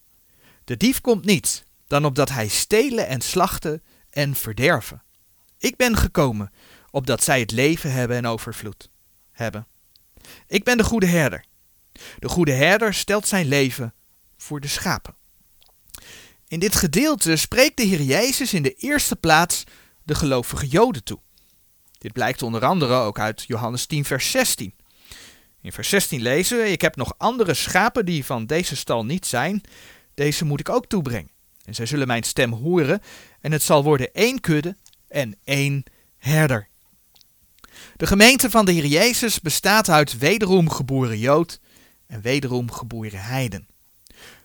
De 0.64 0.77
dief 0.77 1.01
komt 1.01 1.24
niet, 1.24 1.64
dan 1.87 2.05
opdat 2.05 2.29
hij 2.29 2.48
stelen 2.48 3.07
en 3.07 3.20
slachten 3.20 3.83
en 4.11 4.35
verderven. 4.35 5.03
Ik 5.59 5.77
ben 5.77 5.96
gekomen, 5.96 6.53
opdat 6.90 7.22
zij 7.22 7.40
het 7.40 7.51
leven 7.51 7.92
hebben 7.92 8.16
en 8.16 8.27
overvloed 8.27 8.90
hebben. 9.31 9.66
Ik 10.47 10.64
ben 10.64 10.77
de 10.77 10.85
goede 10.85 11.07
herder. 11.07 11.45
De 12.19 12.29
goede 12.29 12.53
herder 12.53 12.95
stelt 12.95 13.29
zijn 13.29 13.47
leven 13.47 13.95
voor 14.37 14.61
de 14.61 14.69
schapen. 14.69 15.17
In 16.49 16.59
dit 16.59 16.75
gedeelte 16.75 17.37
spreekt 17.37 17.77
de 17.77 17.83
Heer 17.83 18.03
Jezus 18.03 18.55
in 18.55 18.62
de 18.62 18.75
eerste 18.75 19.17
plaats 19.17 19.64
de 20.05 20.14
gelovige 20.14 20.67
Joden 20.67 21.05
toe. 21.05 21.21
Dit 21.99 22.12
blijkt 22.12 22.43
onder 22.43 22.64
andere 22.64 22.95
ook 22.95 23.19
uit 23.19 23.45
Johannes 23.47 23.87
10, 23.87 24.05
vers 24.05 24.31
16. 24.31 24.75
In 25.61 25.73
vers 25.73 25.88
16 25.88 26.23
lezen 26.23 26.59
we: 26.59 26.71
Ik 26.71 26.81
heb 26.81 26.97
nog 26.97 27.14
andere 27.19 27.55
schapen 27.55 28.05
die 28.05 28.25
van 28.25 28.47
deze 28.47 28.77
stal 28.77 29.05
niet 29.05 29.27
zijn, 29.27 29.61
deze 30.14 30.45
moet 30.45 30.61
ik 30.61 30.69
ook 30.69 30.87
toebrengen. 30.87 31.31
En 31.64 31.75
zij 31.75 31.87
zullen 31.87 32.07
mijn 32.07 32.23
stem 32.23 32.53
horen, 32.53 33.01
en 33.41 33.53
het 33.53 33.62
zal 33.62 33.85
worden 33.85 34.12
één 34.12 34.41
kudde 34.41 34.77
en 35.09 35.37
één 35.45 35.85
herder. 36.19 36.67
De 37.98 38.06
gemeente 38.06 38.50
van 38.50 38.64
de 38.64 38.72
Heer 38.72 38.87
Jezus 38.87 39.40
bestaat 39.40 39.88
uit 39.88 40.18
wederom 40.18 40.70
geboren 40.70 41.18
Jood 41.18 41.61
en 42.06 42.20
wederom 42.20 42.70
geboren 42.70 43.20
heiden. 43.20 43.68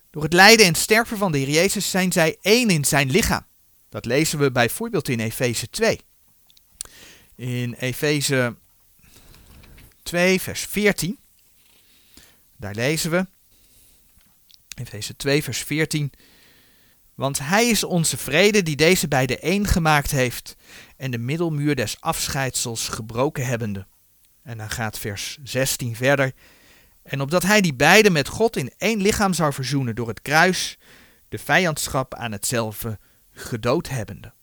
Door 0.10 0.24
het 0.24 0.34
lijden 0.34 0.66
en 0.66 0.76
sterven 0.76 1.18
van 1.18 1.32
de 1.32 1.38
Heer 1.38 1.50
Jezus 1.50 1.90
zijn 1.90 2.12
zij 2.12 2.38
één 2.42 2.70
in 2.70 2.86
zijn 2.86 3.12
lichaam. 3.12 3.46
Dat 3.90 4.06
lezen 4.06 4.40
we 4.40 4.52
bijvoorbeeld 4.52 5.10
in 5.10 5.20
Efeze 5.20 5.70
2. 5.70 6.00
In 7.36 7.74
Efeze 7.74 8.56
2, 10.04 10.42
vers 10.42 10.66
14. 10.66 11.20
Daar 12.58 12.76
lezen 12.76 13.12
we. 13.12 13.26
Efeze 14.76 15.16
2, 15.16 15.44
vers 15.44 15.60
14. 15.60 16.12
Want 17.16 17.40
hij 17.40 17.68
is 17.68 17.84
onze 17.84 18.18
vrede 18.18 18.64
die 18.64 18.76
deze 18.76 19.08
beide 19.08 19.40
één 19.40 19.68
gemaakt 19.68 20.12
heeft 20.12 20.56
en 20.98 21.12
de 21.12 21.18
middelmuur 21.18 21.76
des 21.76 22.02
afscheidsels 22.02 22.88
gebroken 22.88 23.46
hebbende. 23.46 23.88
En 24.44 24.58
dan 24.58 24.70
gaat 24.70 25.00
vers 25.00 25.38
16 25.44 25.96
verder. 25.96 26.34
En 27.04 27.22
opdat 27.22 27.44
hij 27.44 27.62
die 27.62 27.74
beide 27.74 28.10
met 28.10 28.28
God 28.28 28.56
in 28.56 28.74
één 28.78 29.02
lichaam 29.02 29.34
zou 29.34 29.54
verzoenen 29.54 29.96
door 29.96 30.08
het 30.08 30.22
kruis, 30.22 30.78
de 31.30 31.38
vijandschap 31.38 32.14
aan 32.14 32.32
hetzelfde 32.32 33.00
gedood 33.32 33.90
hebbende. 33.90 34.34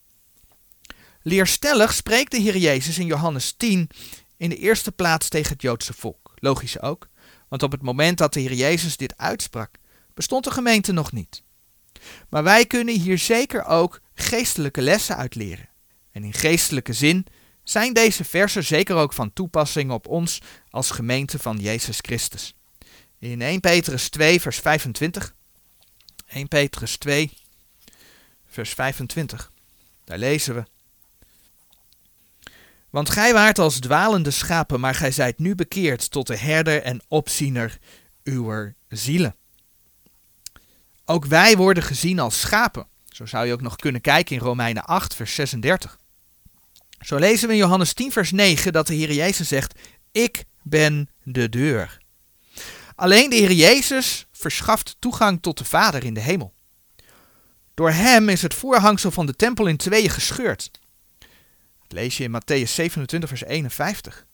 Leerstellig 1.22 1.92
spreekt 1.92 2.30
de 2.30 2.38
Heer 2.38 2.56
Jezus 2.56 2.98
in 2.98 3.06
Johannes 3.06 3.52
10 3.52 3.90
in 4.36 4.48
de 4.48 4.56
eerste 4.56 4.92
plaats 4.92 5.28
tegen 5.28 5.52
het 5.52 5.62
Joodse 5.62 5.92
volk. 5.92 6.34
Logisch 6.34 6.80
ook, 6.80 7.08
want 7.48 7.62
op 7.62 7.72
het 7.72 7.82
moment 7.82 8.18
dat 8.18 8.32
de 8.32 8.40
Heer 8.40 8.54
Jezus 8.54 8.96
dit 8.96 9.16
uitsprak, 9.16 9.70
bestond 10.14 10.44
de 10.44 10.50
gemeente 10.50 10.92
nog 10.92 11.12
niet. 11.12 11.42
Maar 12.28 12.42
wij 12.42 12.66
kunnen 12.66 13.00
hier 13.00 13.18
zeker 13.18 13.64
ook 13.64 14.00
geestelijke 14.14 14.82
lessen 14.82 15.16
uit 15.16 15.34
leren. 15.34 15.68
En 16.12 16.24
in 16.24 16.32
geestelijke 16.32 16.92
zin 16.92 17.26
zijn 17.62 17.92
deze 17.92 18.24
versen 18.24 18.64
zeker 18.64 18.96
ook 18.96 19.12
van 19.12 19.32
toepassing 19.32 19.90
op 19.90 20.06
ons 20.06 20.40
als 20.70 20.90
gemeente 20.90 21.38
van 21.38 21.58
Jezus 21.58 21.98
Christus. 22.00 22.54
In 23.18 23.42
1 23.42 23.60
Petrus 23.60 24.08
2, 24.08 24.40
vers 24.40 24.58
25. 24.58 25.34
1 26.26 26.48
Petrus 26.48 26.96
2, 26.96 27.32
vers 28.46 28.70
25. 28.70 29.52
Daar 30.04 30.18
lezen 30.18 30.54
we. 30.54 30.64
Want 32.90 33.10
gij 33.10 33.32
waart 33.32 33.58
als 33.58 33.78
dwalende 33.78 34.30
schapen, 34.30 34.80
maar 34.80 34.94
gij 34.94 35.10
zijt 35.10 35.38
nu 35.38 35.54
bekeerd 35.54 36.10
tot 36.10 36.26
de 36.26 36.36
herder 36.36 36.82
en 36.82 37.02
opziener 37.08 37.78
uwer 38.22 38.74
zielen. 38.88 39.36
Ook 41.10 41.24
wij 41.24 41.56
worden 41.56 41.82
gezien 41.82 42.18
als 42.18 42.40
schapen. 42.40 42.86
Zo 43.08 43.26
zou 43.26 43.46
je 43.46 43.52
ook 43.52 43.60
nog 43.60 43.76
kunnen 43.76 44.00
kijken 44.00 44.36
in 44.36 44.42
Romeinen 44.42 44.84
8, 44.84 45.14
vers 45.14 45.34
36. 45.34 45.98
Zo 47.00 47.16
lezen 47.16 47.48
we 47.48 47.54
in 47.54 47.60
Johannes 47.60 47.92
10, 47.92 48.12
vers 48.12 48.30
9 48.30 48.72
dat 48.72 48.86
de 48.86 48.94
Heer 48.94 49.12
Jezus 49.12 49.48
zegt: 49.48 49.78
Ik 50.12 50.44
ben 50.62 51.10
de 51.22 51.48
deur. 51.48 51.98
Alleen 52.94 53.30
de 53.30 53.36
Heer 53.36 53.52
Jezus 53.52 54.26
verschaft 54.32 54.96
toegang 54.98 55.42
tot 55.42 55.58
de 55.58 55.64
Vader 55.64 56.04
in 56.04 56.14
de 56.14 56.20
hemel. 56.20 56.54
Door 57.74 57.90
hem 57.90 58.28
is 58.28 58.42
het 58.42 58.54
voorhangsel 58.54 59.10
van 59.10 59.26
de 59.26 59.36
tempel 59.36 59.66
in 59.66 59.76
tweeën 59.76 60.10
gescheurd. 60.10 60.70
Dat 61.80 61.92
lees 61.92 62.16
je 62.16 62.24
in 62.24 62.40
Matthäus 62.40 62.70
27, 62.70 63.28
vers 63.28 63.44
51. 63.44 64.26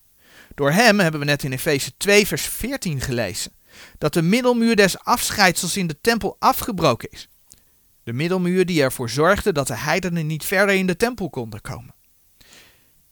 Door 0.54 0.70
hem 0.70 1.00
hebben 1.00 1.20
we 1.20 1.26
net 1.26 1.42
in 1.42 1.52
Efeze 1.52 1.96
2, 1.96 2.26
vers 2.26 2.42
14 2.42 3.00
gelezen 3.00 3.52
dat 3.98 4.12
de 4.12 4.22
middelmuur 4.22 4.76
des 4.76 4.98
afscheidsels 4.98 5.76
in 5.76 5.86
de 5.86 6.00
tempel 6.00 6.36
afgebroken 6.38 7.10
is. 7.10 7.28
De 8.02 8.12
middelmuur 8.12 8.66
die 8.66 8.82
ervoor 8.82 9.10
zorgde 9.10 9.52
dat 9.52 9.66
de 9.66 9.76
heidenen 9.76 10.26
niet 10.26 10.44
verder 10.44 10.74
in 10.74 10.86
de 10.86 10.96
tempel 10.96 11.30
konden 11.30 11.60
komen. 11.60 11.94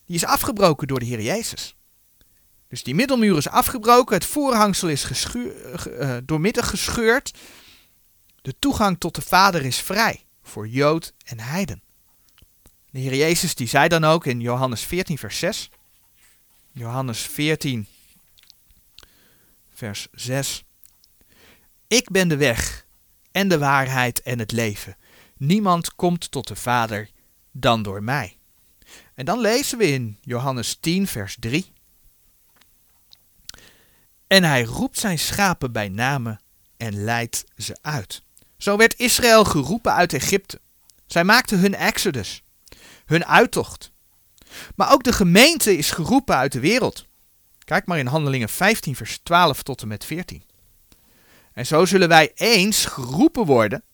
Die 0.06 0.16
is 0.16 0.24
afgebroken 0.24 0.86
door 0.86 0.98
de 0.98 1.04
Heer 1.04 1.20
Jezus. 1.20 1.76
Dus 2.68 2.82
die 2.82 2.94
middelmuur 2.94 3.36
is 3.36 3.48
afgebroken, 3.48 4.14
het 4.14 4.24
voorhangsel 4.24 4.88
is 4.88 5.04
geschuur, 5.04 5.54
uh, 6.00 6.16
doormidden 6.24 6.64
gescheurd. 6.64 7.38
De 8.42 8.54
toegang 8.58 8.98
tot 8.98 9.14
de 9.14 9.22
Vader 9.22 9.64
is 9.64 9.78
vrij 9.78 10.24
voor 10.42 10.68
Jood 10.68 11.12
en 11.24 11.40
Heiden. 11.40 11.82
De 12.90 12.98
Heer 12.98 13.14
Jezus 13.14 13.54
die 13.54 13.68
zei 13.68 13.88
dan 13.88 14.04
ook 14.04 14.26
in 14.26 14.40
Johannes 14.40 14.82
14 14.82 15.18
vers 15.18 15.38
6. 15.38 15.70
Johannes 16.72 17.20
14 17.20 17.86
vers 19.74 20.06
6. 20.12 20.64
Ik 21.86 22.10
ben 22.10 22.28
de 22.28 22.36
weg 22.36 22.86
en 23.32 23.48
de 23.48 23.58
waarheid 23.58 24.22
en 24.22 24.38
het 24.38 24.52
leven. 24.52 24.96
Niemand 25.36 25.94
komt 25.94 26.30
tot 26.30 26.48
de 26.48 26.56
Vader 26.56 27.10
dan 27.52 27.82
door 27.82 28.02
mij. 28.02 28.36
En 29.14 29.24
dan 29.24 29.40
lezen 29.40 29.78
we 29.78 29.86
in 29.86 30.18
Johannes 30.20 30.76
10, 30.80 31.06
vers 31.06 31.36
3. 31.40 31.72
En 34.26 34.44
hij 34.44 34.62
roept 34.62 34.98
zijn 34.98 35.18
schapen 35.18 35.72
bij 35.72 35.88
name 35.88 36.40
en 36.76 37.04
leidt 37.04 37.44
ze 37.56 37.76
uit. 37.80 38.22
Zo 38.56 38.76
werd 38.76 38.98
Israël 38.98 39.44
geroepen 39.44 39.92
uit 39.92 40.12
Egypte. 40.12 40.60
Zij 41.06 41.24
maakten 41.24 41.58
hun 41.58 41.74
exodus, 41.74 42.42
hun 43.06 43.26
uittocht. 43.26 43.92
Maar 44.76 44.92
ook 44.92 45.02
de 45.02 45.12
gemeente 45.12 45.76
is 45.76 45.90
geroepen 45.90 46.36
uit 46.36 46.52
de 46.52 46.60
wereld. 46.60 47.06
Kijk 47.64 47.86
maar 47.86 47.98
in 47.98 48.06
Handelingen 48.06 48.48
15, 48.48 48.96
vers 48.96 49.18
12 49.22 49.62
tot 49.62 49.82
en 49.82 49.88
met 49.88 50.04
14. 50.04 50.42
En 51.52 51.66
zo 51.66 51.84
zullen 51.84 52.08
wij 52.08 52.32
eens 52.34 52.84
geroepen 52.84 53.44
worden 53.44 53.84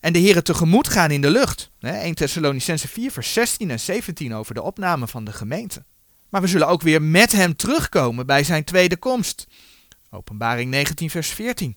en 0.00 0.12
de 0.12 0.18
Heeren 0.18 0.44
tegemoet 0.44 0.88
gaan 0.88 1.10
in 1.10 1.20
de 1.20 1.30
lucht. 1.30 1.70
1 1.80 2.14
Thessalonicense 2.14 2.88
4, 2.88 3.10
vers 3.10 3.32
16 3.32 3.70
en 3.70 3.80
17 3.80 4.34
over 4.34 4.54
de 4.54 4.62
opname 4.62 5.08
van 5.08 5.24
de 5.24 5.32
gemeente. 5.32 5.84
Maar 6.28 6.40
we 6.40 6.46
zullen 6.46 6.68
ook 6.68 6.82
weer 6.82 7.02
met 7.02 7.32
hem 7.32 7.56
terugkomen 7.56 8.26
bij 8.26 8.44
zijn 8.44 8.64
tweede 8.64 8.96
komst. 8.96 9.46
Openbaring 10.10 10.70
19, 10.70 11.10
vers 11.10 11.28
14. 11.28 11.76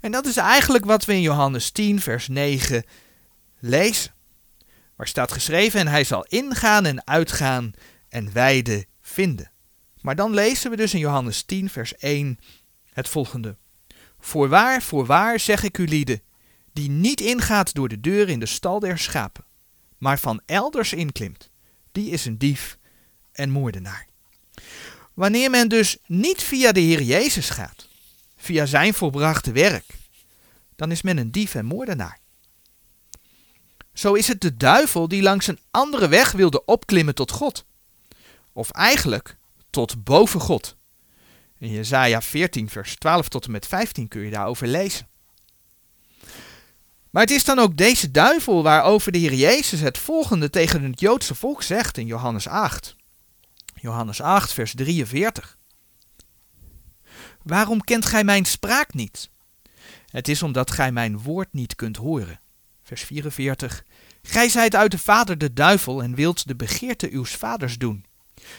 En 0.00 0.12
dat 0.12 0.26
is 0.26 0.36
eigenlijk 0.36 0.84
wat 0.84 1.04
we 1.04 1.12
in 1.12 1.20
Johannes 1.20 1.70
10, 1.70 2.00
vers 2.00 2.28
9 2.28 2.84
lezen. 3.58 4.14
Waar 4.96 5.08
staat 5.08 5.32
geschreven: 5.32 5.80
En 5.80 5.86
hij 5.86 6.04
zal 6.04 6.24
ingaan 6.28 6.84
en 6.84 7.06
uitgaan 7.06 7.72
en 8.08 8.32
weide 8.32 8.86
vinden. 9.00 9.49
Maar 10.00 10.16
dan 10.16 10.34
lezen 10.34 10.70
we 10.70 10.76
dus 10.76 10.94
in 10.94 11.00
Johannes 11.00 11.42
10, 11.42 11.70
vers 11.70 11.96
1 11.96 12.38
het 12.92 13.08
volgende. 13.08 13.56
Voorwaar, 14.18 14.82
voorwaar 14.82 15.40
zeg 15.40 15.62
ik 15.62 15.78
u 15.78 15.88
lieden, 15.88 16.22
die 16.72 16.90
niet 16.90 17.20
ingaat 17.20 17.74
door 17.74 17.88
de 17.88 18.00
deur 18.00 18.28
in 18.28 18.40
de 18.40 18.46
stal 18.46 18.78
der 18.78 18.98
schapen, 18.98 19.44
maar 19.98 20.18
van 20.18 20.40
elders 20.46 20.92
inklimt, 20.92 21.50
die 21.92 22.10
is 22.10 22.24
een 22.24 22.38
dief 22.38 22.78
en 23.32 23.50
moordenaar. 23.50 24.06
Wanneer 25.14 25.50
men 25.50 25.68
dus 25.68 25.96
niet 26.06 26.42
via 26.42 26.72
de 26.72 26.80
Heer 26.80 27.02
Jezus 27.02 27.50
gaat, 27.50 27.88
via 28.36 28.66
zijn 28.66 28.94
volbrachte 28.94 29.52
werk, 29.52 29.84
dan 30.76 30.90
is 30.90 31.02
men 31.02 31.18
een 31.18 31.30
dief 31.30 31.54
en 31.54 31.64
moordenaar. 31.64 32.18
Zo 33.92 34.14
is 34.14 34.28
het 34.28 34.40
de 34.40 34.56
duivel 34.56 35.08
die 35.08 35.22
langs 35.22 35.46
een 35.46 35.58
andere 35.70 36.08
weg 36.08 36.32
wilde 36.32 36.64
opklimmen 36.64 37.14
tot 37.14 37.30
God. 37.30 37.64
Of 38.52 38.70
eigenlijk 38.70 39.36
tot 39.70 40.04
boven 40.04 40.40
God. 40.40 40.76
In 41.58 41.70
Jesaja 41.70 42.22
14, 42.22 42.68
vers 42.68 42.96
12 42.96 43.28
tot 43.28 43.44
en 43.44 43.50
met 43.50 43.66
15 43.66 44.08
kun 44.08 44.22
je 44.22 44.30
daarover 44.30 44.66
lezen. 44.66 45.08
Maar 47.10 47.22
het 47.22 47.30
is 47.30 47.44
dan 47.44 47.58
ook 47.58 47.76
deze 47.76 48.10
duivel 48.10 48.62
waarover 48.62 49.12
de 49.12 49.18
Heer 49.18 49.34
Jezus 49.34 49.80
het 49.80 49.98
volgende 49.98 50.50
tegen 50.50 50.82
het 50.82 51.00
Joodse 51.00 51.34
volk 51.34 51.62
zegt 51.62 51.96
in 51.96 52.06
Johannes 52.06 52.48
8. 52.48 52.96
Johannes 53.74 54.20
8, 54.20 54.52
vers 54.52 54.74
43. 54.74 55.58
Waarom 57.42 57.80
kent 57.80 58.06
gij 58.06 58.24
mijn 58.24 58.44
spraak 58.44 58.94
niet? 58.94 59.30
Het 60.06 60.28
is 60.28 60.42
omdat 60.42 60.70
gij 60.70 60.92
mijn 60.92 61.18
woord 61.18 61.48
niet 61.52 61.74
kunt 61.74 61.96
horen. 61.96 62.40
Vers 62.82 63.02
44. 63.02 63.84
Gij 64.22 64.48
zijt 64.48 64.74
uit 64.74 64.90
de 64.90 64.98
vader 64.98 65.38
de 65.38 65.52
duivel 65.52 66.02
en 66.02 66.14
wilt 66.14 66.46
de 66.46 66.56
begeerte 66.56 67.12
uws 67.12 67.30
vaders 67.30 67.78
doen. 67.78 68.04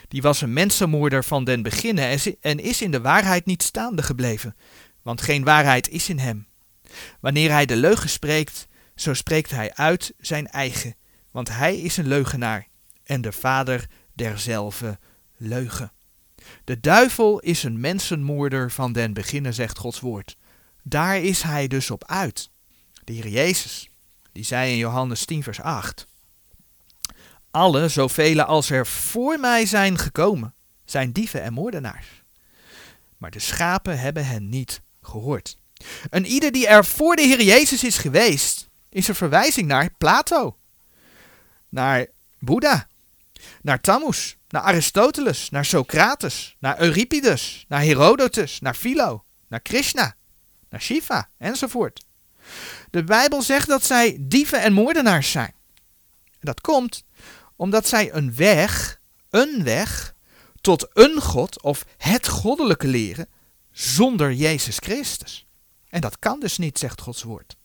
Die 0.07 0.21
was 0.21 0.41
een 0.41 0.53
mensenmoorder 0.53 1.23
van 1.23 1.43
den 1.43 1.61
beginnen 1.61 2.19
en 2.41 2.59
is 2.59 2.81
in 2.81 2.91
de 2.91 3.01
waarheid 3.01 3.45
niet 3.45 3.63
staande 3.63 4.03
gebleven, 4.03 4.55
want 5.01 5.21
geen 5.21 5.43
waarheid 5.43 5.89
is 5.89 6.09
in 6.09 6.19
hem. 6.19 6.47
Wanneer 7.19 7.51
hij 7.51 7.65
de 7.65 7.75
leugen 7.75 8.09
spreekt, 8.09 8.67
zo 8.95 9.13
spreekt 9.13 9.51
hij 9.51 9.73
uit 9.73 10.13
zijn 10.19 10.47
eigen, 10.47 10.95
want 11.31 11.49
hij 11.49 11.77
is 11.77 11.97
een 11.97 12.07
leugenaar 12.07 12.67
en 13.03 13.21
de 13.21 13.31
vader 13.31 13.87
derzelfde 14.13 14.99
leugen. 15.37 15.91
De 16.63 16.79
duivel 16.79 17.39
is 17.39 17.63
een 17.63 17.79
mensenmoorder 17.79 18.71
van 18.71 18.93
den 18.93 19.13
beginnen, 19.13 19.53
zegt 19.53 19.77
Gods 19.77 19.99
woord. 19.99 20.37
Daar 20.83 21.21
is 21.21 21.41
hij 21.41 21.67
dus 21.67 21.91
op 21.91 22.05
uit. 22.05 22.49
De 23.03 23.13
Heer 23.13 23.27
Jezus, 23.27 23.89
die 24.31 24.43
zei 24.43 24.71
in 24.71 24.77
Johannes 24.77 25.25
10, 25.25 25.43
vers 25.43 25.61
8: 25.61 26.07
alle, 27.51 27.87
zoveel 27.87 28.41
als 28.41 28.69
er 28.69 28.87
voor 28.87 29.39
mij 29.39 29.65
zijn 29.65 29.97
gekomen, 29.97 30.53
zijn 30.85 31.11
dieven 31.11 31.41
en 31.41 31.53
moordenaars. 31.53 32.07
Maar 33.17 33.31
de 33.31 33.39
schapen 33.39 33.99
hebben 33.99 34.25
hen 34.25 34.49
niet 34.49 34.81
gehoord. 35.01 35.57
En 36.09 36.25
ieder 36.25 36.51
die 36.51 36.67
er 36.67 36.85
voor 36.85 37.15
de 37.15 37.21
Heer 37.21 37.41
Jezus 37.41 37.83
is 37.83 37.97
geweest, 37.97 38.69
is 38.89 39.07
een 39.07 39.15
verwijzing 39.15 39.67
naar 39.67 39.89
Plato, 39.97 40.57
naar 41.69 42.07
Boeddha, 42.39 42.87
naar 43.61 43.81
Tammuz, 43.81 44.35
naar 44.49 44.61
Aristoteles, 44.61 45.49
naar 45.49 45.65
Socrates, 45.65 46.55
naar 46.59 46.79
Euripides, 46.79 47.65
naar 47.67 47.81
Herodotus, 47.81 48.59
naar 48.59 48.75
Philo, 48.75 49.23
naar 49.47 49.59
Krishna, 49.59 50.15
naar 50.69 50.81
Shiva 50.81 51.29
enzovoort. 51.37 52.05
De 52.89 53.03
Bijbel 53.03 53.41
zegt 53.41 53.67
dat 53.67 53.83
zij 53.83 54.17
dieven 54.19 54.61
en 54.61 54.73
moordenaars 54.73 55.31
zijn. 55.31 55.53
En 56.25 56.47
dat 56.47 56.61
komt 56.61 57.03
omdat 57.61 57.87
zij 57.87 58.13
een 58.13 58.35
weg, 58.35 58.99
een 59.29 59.63
weg, 59.63 60.15
tot 60.61 60.89
een 60.93 61.21
God 61.21 61.61
of 61.61 61.85
het 61.97 62.27
goddelijke 62.27 62.87
leren 62.87 63.29
zonder 63.71 64.33
Jezus 64.33 64.77
Christus. 64.77 65.47
En 65.89 66.01
dat 66.01 66.19
kan 66.19 66.39
dus 66.39 66.57
niet, 66.57 66.79
zegt 66.79 67.01
Gods 67.01 67.23
woord. 67.23 67.57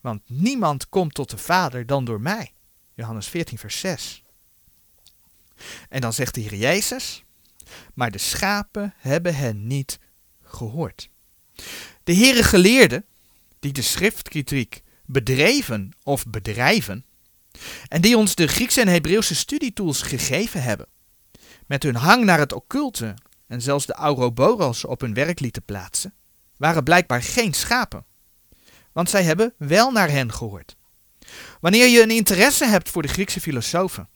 Want 0.00 0.22
niemand 0.26 0.88
komt 0.88 1.14
tot 1.14 1.30
de 1.30 1.38
Vader 1.38 1.86
dan 1.86 2.04
door 2.04 2.20
mij. 2.20 2.52
Johannes 2.94 3.28
14, 3.28 3.58
vers 3.58 3.78
6. 3.78 4.22
En 5.88 6.00
dan 6.00 6.12
zegt 6.12 6.34
de 6.34 6.40
Heer 6.40 6.54
Jezus, 6.54 7.24
maar 7.94 8.10
de 8.10 8.18
schapen 8.18 8.94
hebben 8.96 9.34
hen 9.34 9.66
niet 9.66 9.98
gehoord. 10.42 11.08
De 12.04 12.14
Heere 12.14 12.42
geleerden, 12.42 13.04
die 13.58 13.72
de 13.72 13.82
schriftkritiek 13.82 14.82
bedreven 15.04 15.92
of 16.02 16.26
bedrijven, 16.26 17.04
en 17.88 18.00
die 18.00 18.16
ons 18.16 18.34
de 18.34 18.46
Griekse 18.46 18.80
en 18.80 18.88
Hebreeuwse 18.88 19.34
studietools 19.34 20.02
gegeven 20.02 20.62
hebben. 20.62 20.86
Met 21.66 21.82
hun 21.82 21.96
hang 21.96 22.24
naar 22.24 22.38
het 22.38 22.52
occulte 22.52 23.14
en 23.46 23.62
zelfs 23.62 23.86
de 23.86 23.94
Ouroboros 23.94 24.84
op 24.84 25.00
hun 25.00 25.14
werk 25.14 25.40
lieten 25.40 25.64
plaatsen, 25.64 26.14
waren 26.56 26.84
blijkbaar 26.84 27.22
geen 27.22 27.54
schapen. 27.54 28.04
Want 28.92 29.10
zij 29.10 29.22
hebben 29.22 29.54
wel 29.58 29.90
naar 29.90 30.10
hen 30.10 30.32
gehoord. 30.32 30.76
Wanneer 31.60 31.86
je 31.86 32.02
een 32.02 32.10
interesse 32.10 32.66
hebt 32.66 32.90
voor 32.90 33.02
de 33.02 33.08
Griekse 33.08 33.40
filosofen, 33.40 34.08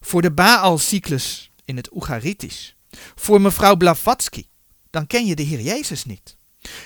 voor 0.00 0.22
de 0.22 0.32
Baal-cyclus 0.32 1.50
in 1.64 1.76
het 1.76 1.94
Oegaritisch, 1.94 2.76
voor 3.14 3.40
mevrouw 3.40 3.76
Blavatsky, 3.76 4.46
dan 4.90 5.06
ken 5.06 5.26
je 5.26 5.34
de 5.34 5.42
Heer 5.42 5.60
Jezus 5.60 6.04
niet. 6.04 6.36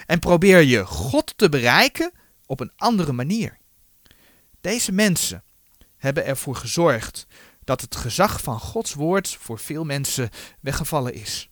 En 0.07 0.19
probeer 0.19 0.61
je 0.61 0.85
God 0.85 1.33
te 1.37 1.49
bereiken 1.49 2.13
op 2.47 2.61
een 2.61 2.73
andere 2.77 3.13
manier. 3.13 3.59
Deze 4.61 4.93
mensen 4.93 5.45
hebben 5.97 6.25
ervoor 6.25 6.57
gezorgd 6.57 7.27
dat 7.65 7.81
het 7.81 7.97
gezag 7.97 8.41
van 8.41 8.61
Gods 8.61 8.95
woord 8.95 9.37
voor 9.41 9.59
veel 9.59 9.85
mensen 9.85 10.31
weggevallen 10.61 11.15
is. 11.15 11.51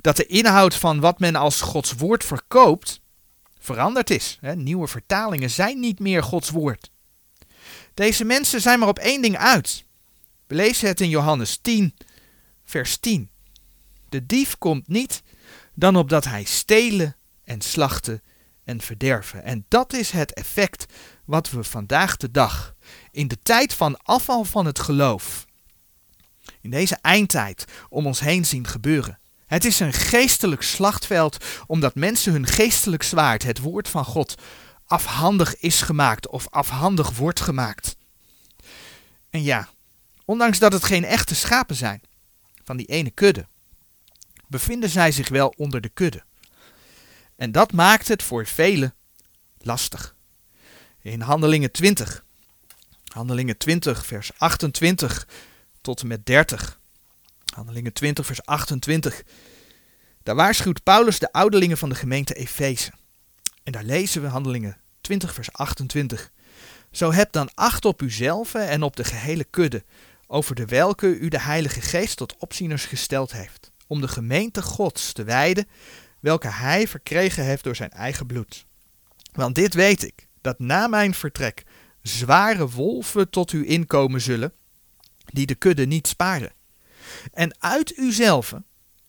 Dat 0.00 0.16
de 0.16 0.26
inhoud 0.26 0.74
van 0.74 1.00
wat 1.00 1.18
men 1.18 1.34
als 1.34 1.60
Gods 1.60 1.92
woord 1.92 2.24
verkoopt 2.24 3.00
veranderd 3.58 4.10
is. 4.10 4.38
Nieuwe 4.54 4.86
vertalingen 4.88 5.50
zijn 5.50 5.80
niet 5.80 5.98
meer 5.98 6.22
Gods 6.22 6.50
woord. 6.50 6.90
Deze 7.94 8.24
mensen 8.24 8.60
zijn 8.60 8.78
maar 8.78 8.88
op 8.88 8.98
één 8.98 9.22
ding 9.22 9.36
uit. 9.36 9.84
We 10.46 10.54
lezen 10.54 10.88
het 10.88 11.00
in 11.00 11.08
Johannes 11.08 11.56
10, 11.56 11.94
vers 12.64 12.96
10. 12.96 13.30
De 14.08 14.26
dief 14.26 14.58
komt 14.58 14.88
niet 14.88 15.22
dan 15.74 15.96
opdat 15.96 16.24
hij 16.24 16.44
stelen 16.44 17.16
en 17.44 17.60
slachten 17.60 18.22
en 18.64 18.80
verderven. 18.80 19.44
En 19.44 19.64
dat 19.68 19.92
is 19.92 20.10
het 20.10 20.32
effect 20.32 20.92
wat 21.24 21.50
we 21.50 21.64
vandaag 21.64 22.16
de 22.16 22.30
dag, 22.30 22.73
in 23.10 23.28
de 23.28 23.38
tijd 23.42 23.74
van 23.74 23.96
afval 24.02 24.44
van 24.44 24.66
het 24.66 24.78
geloof, 24.78 25.44
in 26.60 26.70
deze 26.70 26.98
eindtijd 27.00 27.64
om 27.88 28.06
ons 28.06 28.20
heen 28.20 28.44
zien 28.44 28.66
gebeuren. 28.66 29.18
Het 29.46 29.64
is 29.64 29.80
een 29.80 29.92
geestelijk 29.92 30.62
slachtveld 30.62 31.44
omdat 31.66 31.94
mensen 31.94 32.32
hun 32.32 32.46
geestelijk 32.46 33.02
zwaard, 33.02 33.42
het 33.42 33.58
woord 33.58 33.88
van 33.88 34.04
God, 34.04 34.34
afhandig 34.86 35.56
is 35.56 35.80
gemaakt 35.80 36.28
of 36.28 36.46
afhandig 36.50 37.16
wordt 37.16 37.40
gemaakt. 37.40 37.96
En 39.30 39.42
ja, 39.42 39.68
ondanks 40.24 40.58
dat 40.58 40.72
het 40.72 40.84
geen 40.84 41.04
echte 41.04 41.34
schapen 41.34 41.76
zijn 41.76 42.02
van 42.64 42.76
die 42.76 42.86
ene 42.86 43.10
kudde, 43.10 43.46
bevinden 44.46 44.90
zij 44.90 45.12
zich 45.12 45.28
wel 45.28 45.54
onder 45.56 45.80
de 45.80 45.88
kudde. 45.88 46.24
En 47.36 47.52
dat 47.52 47.72
maakt 47.72 48.08
het 48.08 48.22
voor 48.22 48.46
velen 48.46 48.94
lastig. 49.58 50.14
In 51.00 51.20
Handelingen 51.20 51.72
20, 51.72 52.23
Handelingen 53.14 53.56
20, 53.56 54.06
vers 54.06 54.30
28 54.38 55.26
tot 55.80 56.00
en 56.00 56.06
met 56.06 56.26
30. 56.26 56.80
Handelingen 57.54 57.92
20, 57.92 58.26
vers 58.26 58.44
28. 58.44 59.22
Daar 60.22 60.34
waarschuwt 60.34 60.82
Paulus 60.82 61.18
de 61.18 61.32
ouderlingen 61.32 61.78
van 61.78 61.88
de 61.88 61.94
gemeente 61.94 62.34
Efeze. 62.34 62.90
En 63.62 63.72
daar 63.72 63.84
lezen 63.84 64.22
we 64.22 64.28
Handelingen 64.28 64.76
20, 65.00 65.34
vers 65.34 65.52
28. 65.52 66.30
Zo 66.90 67.12
heb 67.12 67.32
dan 67.32 67.50
acht 67.54 67.84
op 67.84 68.02
uzelf 68.02 68.54
en 68.54 68.82
op 68.82 68.96
de 68.96 69.04
gehele 69.04 69.44
kudde, 69.44 69.84
over 70.26 70.54
de 70.54 70.66
welke 70.66 71.18
u 71.18 71.28
de 71.28 71.40
Heilige 71.40 71.80
Geest 71.80 72.16
tot 72.16 72.36
opzieners 72.38 72.84
gesteld 72.84 73.32
heeft, 73.32 73.70
om 73.86 74.00
de 74.00 74.08
gemeente 74.08 74.62
Gods 74.62 75.12
te 75.12 75.24
wijden, 75.24 75.68
welke 76.20 76.48
hij 76.48 76.88
verkregen 76.88 77.44
heeft 77.44 77.64
door 77.64 77.76
zijn 77.76 77.90
eigen 77.90 78.26
bloed. 78.26 78.66
Want 79.32 79.54
dit 79.54 79.74
weet 79.74 80.04
ik, 80.04 80.28
dat 80.40 80.58
na 80.58 80.86
mijn 80.86 81.14
vertrek 81.14 81.64
zware 82.08 82.68
wolven 82.68 83.30
tot 83.30 83.52
u 83.52 83.68
inkomen 83.68 84.20
zullen, 84.20 84.52
die 85.24 85.46
de 85.46 85.54
kudde 85.54 85.86
niet 85.86 86.06
sparen. 86.06 86.52
En 87.32 87.56
uit 87.58 87.96
uzelf 87.96 88.54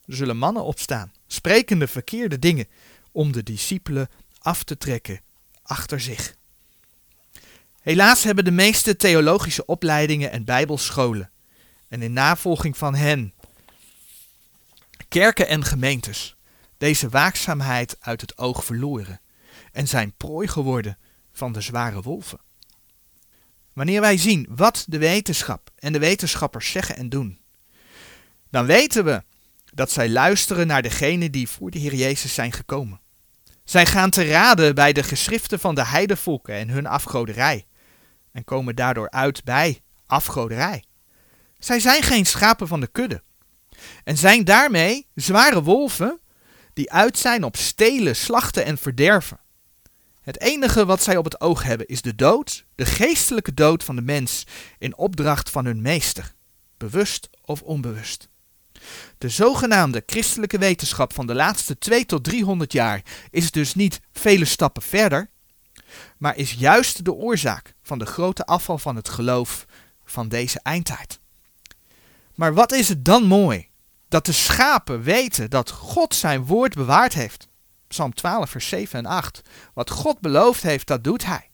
zullen 0.06 0.38
mannen 0.38 0.64
opstaan, 0.64 1.12
sprekende 1.28 1.88
verkeerde 1.88 2.40
dingen, 2.40 2.68
om 3.12 3.32
de 3.32 3.44
discipelen 3.44 4.10
af 4.40 4.64
te 4.64 4.78
trekken 4.78 5.22
achter 5.64 6.02
zich. 6.02 6.36
Helaas 7.82 8.24
hebben 8.24 8.46
de 8.46 8.52
meeste 8.52 8.96
theologische 8.96 9.66
opleidingen 9.66 10.32
en 10.32 10.46
bijbelscholen, 10.46 11.32
en 11.88 12.02
in 12.02 12.14
navolging 12.14 12.78
van 12.78 12.96
hen, 12.96 13.34
kerken 15.08 15.48
en 15.48 15.64
gemeentes, 15.64 16.36
deze 16.78 17.10
waakzaamheid 17.10 17.98
uit 18.00 18.22
het 18.22 18.38
oog 18.38 18.66
verloren 18.66 19.22
en 19.72 19.88
zijn 19.88 20.14
prooi 20.18 20.48
geworden 20.48 20.98
van 21.32 21.52
de 21.52 21.62
zware 21.62 22.02
wolven. 22.02 22.45
Wanneer 23.76 24.02
wij 24.02 24.18
zien 24.18 24.48
wat 24.50 24.86
de 24.88 24.98
wetenschap 24.98 25.70
en 25.76 25.94
de 25.94 26.00
wetenschappers 26.00 26.72
zeggen 26.72 26.96
en 26.96 27.10
doen, 27.10 27.40
dan 28.50 28.66
weten 28.66 29.06
we 29.06 29.24
dat 29.74 29.92
zij 29.92 30.10
luisteren 30.10 30.68
naar 30.68 30.82
degenen 30.82 31.32
die 31.32 31.50
voor 31.50 31.72
de 31.72 31.80
Heer 31.80 31.96
Jezus 31.96 32.34
zijn 32.34 32.52
gekomen. 32.52 33.00
Zij 33.64 33.86
gaan 33.86 34.10
te 34.10 34.28
raden 34.28 34.76
bij 34.76 34.94
de 34.94 35.04
geschriften 35.04 35.60
van 35.60 35.76
de 35.76 35.86
heidevolken 35.86 36.56
en 36.56 36.70
hun 36.70 36.86
afgoderij, 36.86 37.66
en 38.32 38.44
komen 38.44 38.76
daardoor 38.76 39.10
uit 39.10 39.44
bij 39.44 39.82
afgoderij. 40.06 40.84
Zij 41.58 41.80
zijn 41.80 42.04
geen 42.04 42.26
schapen 42.26 42.68
van 42.68 42.80
de 42.80 42.88
kudde, 42.88 43.24
en 44.04 44.18
zijn 44.18 44.44
daarmee 44.44 45.08
zware 45.16 45.64
wolven 45.64 46.20
die 46.74 46.92
uit 46.92 47.18
zijn 47.18 47.44
op 47.44 47.56
stelen, 47.56 48.16
slachten 48.16 48.66
en 48.66 48.78
verderven. 48.78 49.40
Het 50.26 50.42
enige 50.42 50.86
wat 50.86 51.04
zij 51.04 51.18
op 51.18 51.24
het 51.24 51.42
oog 51.42 51.64
hebben 51.64 51.88
is 51.88 52.02
de 52.02 52.16
dood, 52.16 52.66
de 52.76 52.86
geestelijke 52.86 53.54
dood 53.54 53.84
van 53.84 53.96
de 53.96 54.02
mens 54.02 54.44
in 54.78 54.98
opdracht 54.98 55.50
van 55.50 55.66
hun 55.66 55.82
meester, 55.82 56.34
bewust 56.78 57.30
of 57.42 57.62
onbewust. 57.62 58.30
De 59.18 59.30
zogenaamde 59.30 60.04
christelijke 60.06 60.58
wetenschap 60.58 61.14
van 61.14 61.28
de 61.28 61.34
laatste 61.34 61.78
2 61.78 62.06
tot 62.06 62.24
300 62.24 62.72
jaar 62.72 63.02
is 63.30 63.52
dus 63.52 63.76
niet 63.76 64.00
vele 64.12 64.46
stappen 64.46 64.82
verder, 64.82 65.30
maar 66.18 66.36
is 66.38 66.54
juist 66.54 67.06
de 67.06 67.14
oorzaak 67.14 67.74
van 67.84 68.00
de 68.00 68.06
grote 68.06 68.46
afval 68.46 68.78
van 68.78 68.96
het 68.96 69.10
geloof 69.10 69.66
van 70.06 70.28
deze 70.30 70.60
eindtijd. 70.60 71.20
Maar 72.36 72.54
wat 72.54 72.72
is 72.72 72.90
het 72.90 73.06
dan 73.06 73.24
mooi 73.24 73.68
dat 74.08 74.26
de 74.26 74.32
schapen 74.32 75.02
weten 75.02 75.50
dat 75.50 75.72
God 75.72 76.16
zijn 76.16 76.46
woord 76.46 76.74
bewaard 76.74 77.14
heeft. 77.14 77.48
Psalm 77.96 78.14
12, 78.14 78.50
vers 78.50 78.68
7 78.68 79.00
en 79.00 79.06
8. 79.06 79.42
Wat 79.74 79.90
God 79.90 80.20
beloofd 80.20 80.64
heeft, 80.64 80.88
dat 80.88 81.04
doet 81.04 81.26
hij. 81.26 81.50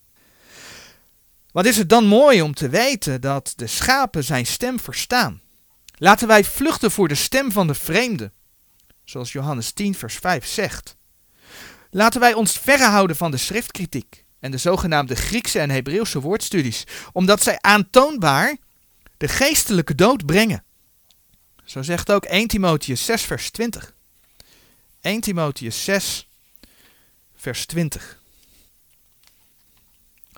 Wat 1.51 1.65
is 1.65 1.77
het 1.77 1.89
dan 1.89 2.05
mooi 2.05 2.41
om 2.41 2.53
te 2.53 2.69
weten 2.69 3.21
dat 3.21 3.53
de 3.55 3.67
schapen 3.67 4.23
zijn 4.23 4.45
stem 4.45 4.79
verstaan. 4.79 5.41
Laten 5.95 6.27
wij 6.27 6.43
vluchten 6.43 6.91
voor 6.91 7.07
de 7.07 7.15
stem 7.15 7.51
van 7.51 7.67
de 7.67 7.73
vreemde, 7.73 8.31
zoals 9.03 9.31
Johannes 9.31 9.71
10, 9.71 9.95
vers 9.95 10.15
5 10.15 10.45
zegt. 10.45 10.95
Laten 11.89 12.19
wij 12.19 12.33
ons 12.33 12.59
verre 12.59 12.87
houden 12.87 13.15
van 13.15 13.31
de 13.31 13.37
schriftkritiek 13.37 14.25
en 14.39 14.51
de 14.51 14.57
zogenaamde 14.57 15.15
Griekse 15.15 15.59
en 15.59 15.69
Hebreeuwse 15.69 16.19
woordstudies, 16.19 16.83
omdat 17.11 17.43
zij 17.43 17.57
aantoonbaar 17.59 18.57
de 19.17 19.27
geestelijke 19.27 19.95
dood 19.95 20.25
brengen. 20.25 20.63
Zo 21.65 21.81
zegt 21.81 22.11
ook 22.11 22.25
1 22.25 22.47
Timotheus 22.47 23.05
6, 23.05 23.21
vers 23.21 23.49
20. 23.49 23.93
1 25.01 25.21
Timotheus 25.21 25.83
6, 25.83 26.27
vers 27.41 27.65
20. 27.65 28.19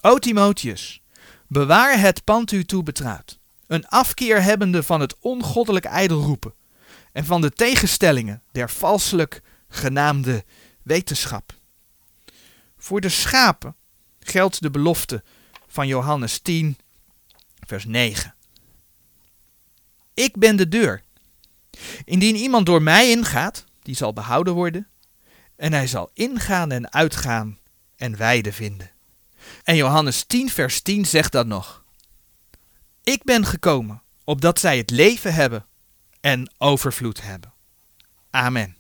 O 0.01 0.17
Timotheus, 0.17 1.01
bewaar 1.47 1.99
het 1.99 2.23
pand 2.23 2.51
u 2.51 2.65
toebetrouwd, 2.65 3.39
een 3.67 3.87
afkeer 3.87 4.43
hebbende 4.43 4.83
van 4.83 4.99
het 4.99 5.15
ongoddelijk 5.19 5.85
ijdelroepen 5.85 6.53
en 7.11 7.25
van 7.25 7.41
de 7.41 7.51
tegenstellingen 7.51 8.43
der 8.51 8.69
valselijk 8.69 9.41
genaamde 9.67 10.43
wetenschap. 10.83 11.53
Voor 12.77 13.01
de 13.01 13.09
schapen 13.09 13.75
geldt 14.19 14.61
de 14.61 14.69
belofte 14.69 15.23
van 15.67 15.87
Johannes 15.87 16.39
10, 16.39 16.77
vers 17.67 17.85
9. 17.85 18.35
Ik 20.13 20.37
ben 20.37 20.55
de 20.55 20.67
deur. 20.67 21.03
Indien 22.05 22.35
iemand 22.35 22.65
door 22.65 22.81
mij 22.81 23.11
ingaat, 23.11 23.65
die 23.81 23.95
zal 23.95 24.13
behouden 24.13 24.53
worden, 24.53 24.87
en 25.55 25.73
hij 25.73 25.87
zal 25.87 26.11
ingaan 26.13 26.71
en 26.71 26.93
uitgaan 26.93 27.59
en 27.95 28.17
weide 28.17 28.53
vinden. 28.53 28.91
En 29.63 29.75
Johannes 29.75 30.23
10, 30.23 30.49
vers 30.49 30.81
10 30.81 31.05
zegt 31.05 31.31
dat 31.31 31.45
nog. 31.45 31.83
Ik 33.03 33.23
ben 33.23 33.45
gekomen, 33.45 34.01
opdat 34.23 34.59
zij 34.59 34.77
het 34.77 34.89
leven 34.89 35.33
hebben 35.33 35.65
en 36.21 36.51
overvloed 36.57 37.21
hebben. 37.21 37.53
Amen. 38.29 38.77